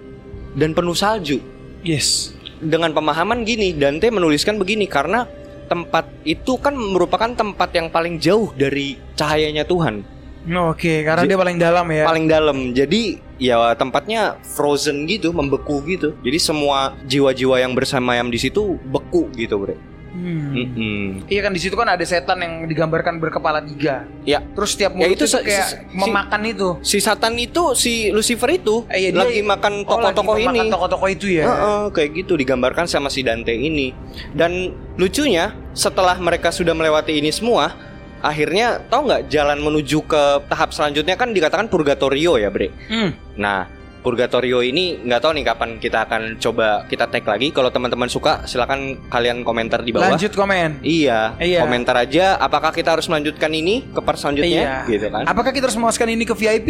[0.53, 1.41] dan penuh salju.
[1.81, 2.31] Yes.
[2.57, 5.27] Dengan pemahaman gini, Dante menuliskan begini karena
[5.67, 10.03] tempat itu kan merupakan tempat yang paling jauh dari cahayanya Tuhan
[10.43, 12.03] Oke, karena Ji- dia paling dalam ya.
[12.03, 12.57] paling dalam.
[12.75, 16.11] Jadi ya tempatnya frozen gitu, membeku gitu.
[16.19, 19.79] Jadi semua jiwa-jiwa yang bersemayam di situ beku gitu, Bre.
[20.13, 20.53] Hmm.
[20.53, 21.03] Mm-mm.
[21.25, 24.05] Iya kan di situ kan ada setan yang digambarkan berkepala tiga.
[24.21, 26.69] Ya, Terus setiap Ya, mulut itu itu, se- kayak si- memakan itu.
[26.79, 30.45] si Satan itu, si Lucifer itu Eh, iya, dia- lagi makan Oh, lagi tokoh-tokoh ini.
[30.47, 31.43] memakan tokoh-tokoh itu ya.
[31.43, 33.89] Heeh, kayak gitu digambarkan sama si Dante ini.
[34.29, 37.73] Dan lucunya setelah mereka sudah melewati ini semua,
[38.19, 42.69] akhirnya tahu nggak jalan menuju ke tahap selanjutnya kan dikatakan purgatorio ya, Bre.
[42.85, 43.11] Hmm.
[43.33, 43.65] Nah,
[44.03, 47.49] Purgatorio ini nggak tahu nih kapan kita akan coba kita tag lagi.
[47.49, 50.11] Kalau teman-teman suka, silakan kalian komentar di bawah.
[50.11, 50.83] Lanjut komen.
[50.83, 51.63] Iya, Iya.
[51.63, 52.35] komentar aja.
[52.35, 54.83] Apakah kita harus melanjutkan ini ke part selanjutnya?
[54.83, 54.91] Iya.
[54.91, 55.23] Gitu kan?
[55.23, 56.69] Apakah kita harus memasukkan ini ke VIP?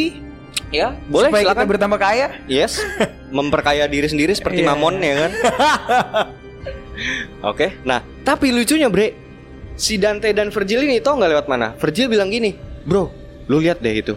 [0.70, 1.58] Ya, boleh Supaya silakan.
[1.60, 2.28] kita bertambah kaya?
[2.46, 2.78] Yes,
[3.34, 4.70] memperkaya diri sendiri seperti Iya.
[4.70, 5.32] Mamon ya kan.
[7.44, 9.14] Oke, nah tapi lucunya bre,
[9.74, 11.74] si Dante dan Virgil ini tau nggak lewat mana?
[11.76, 12.54] Virgil bilang gini,
[12.86, 13.10] bro,
[13.46, 14.14] lu lihat deh itu,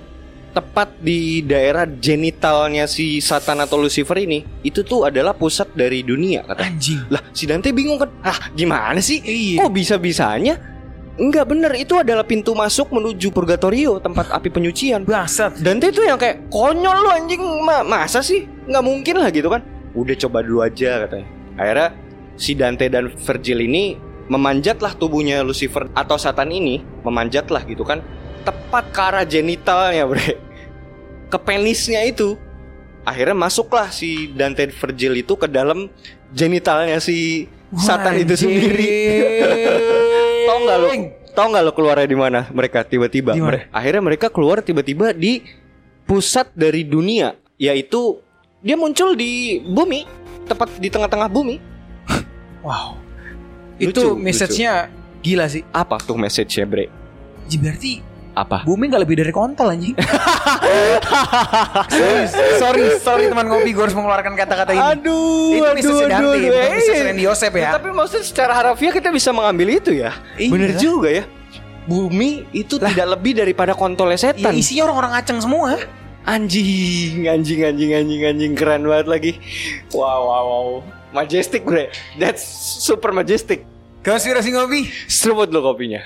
[0.56, 6.48] tepat di daerah genitalnya si Satan atau Lucifer ini itu tuh adalah pusat dari dunia
[6.48, 6.64] kata.
[6.64, 7.12] Anjing.
[7.12, 8.08] Lah si Dante bingung kan?
[8.24, 9.20] Ah gimana sih?
[9.20, 9.60] Iya.
[9.60, 10.56] Kok bisa bisanya?
[11.20, 15.04] Enggak bener itu adalah pintu masuk menuju purgatorio tempat api penyucian.
[15.04, 15.60] Bangsat.
[15.60, 18.48] Dante itu yang kayak konyol lu anjing ma masa sih?
[18.64, 19.60] Nggak mungkin lah gitu kan?
[19.92, 21.28] Udah coba dulu aja katanya.
[21.60, 21.88] Akhirnya
[22.40, 23.96] si Dante dan Virgil ini
[24.32, 28.00] memanjatlah tubuhnya Lucifer atau Satan ini memanjatlah gitu kan
[28.46, 30.38] tepat ke arah genitalnya bre
[31.26, 32.38] ke penisnya itu
[33.02, 35.90] akhirnya masuklah si Dante Virgil itu ke dalam
[36.30, 38.86] genitalnya si Satan itu sendiri
[40.46, 40.88] Tahu nggak lo?
[41.36, 42.40] Tahu nggak lo keluarnya di mana?
[42.48, 43.34] Mereka tiba-tiba.
[43.74, 45.42] Akhirnya mereka keluar tiba-tiba di
[46.06, 48.22] pusat dari dunia, yaitu
[48.62, 50.06] dia muncul di bumi,
[50.46, 51.56] tepat di tengah-tengah bumi.
[52.66, 52.98] Wow.
[53.78, 54.90] Lucu, itu message-nya
[55.22, 55.62] gila sih.
[55.70, 56.90] Apa tuh message-nya, Bre?
[57.46, 58.02] Berarti
[58.36, 58.68] Apa?
[58.68, 59.96] bumi gak lebih dari kontol anjing.
[61.88, 62.24] sorry,
[62.60, 64.84] sorry, sorry teman ngopi gue harus mengeluarkan kata-kata ini.
[64.92, 67.70] Aduh, Itu message Dante, bukan message Randy Yosef ya.
[67.80, 70.12] Tapi maksudnya secara harafiah kita bisa mengambil itu ya.
[70.36, 70.50] Iya.
[70.52, 71.24] Bener juga ya.
[71.88, 74.52] Bumi itu tidak lebih daripada kontolnya Ya setan.
[74.52, 75.80] isinya orang-orang aceng semua.
[76.26, 79.32] Anjing, anjing, anjing, anjing, anjing keren banget lagi.
[79.94, 80.66] Wow, wow, wow.
[81.14, 81.88] Majestic, bre.
[82.18, 82.44] That's
[82.82, 83.64] super majestic.
[84.02, 84.90] Konspirasi ngopi.
[85.06, 86.02] Seruput lo kopinya.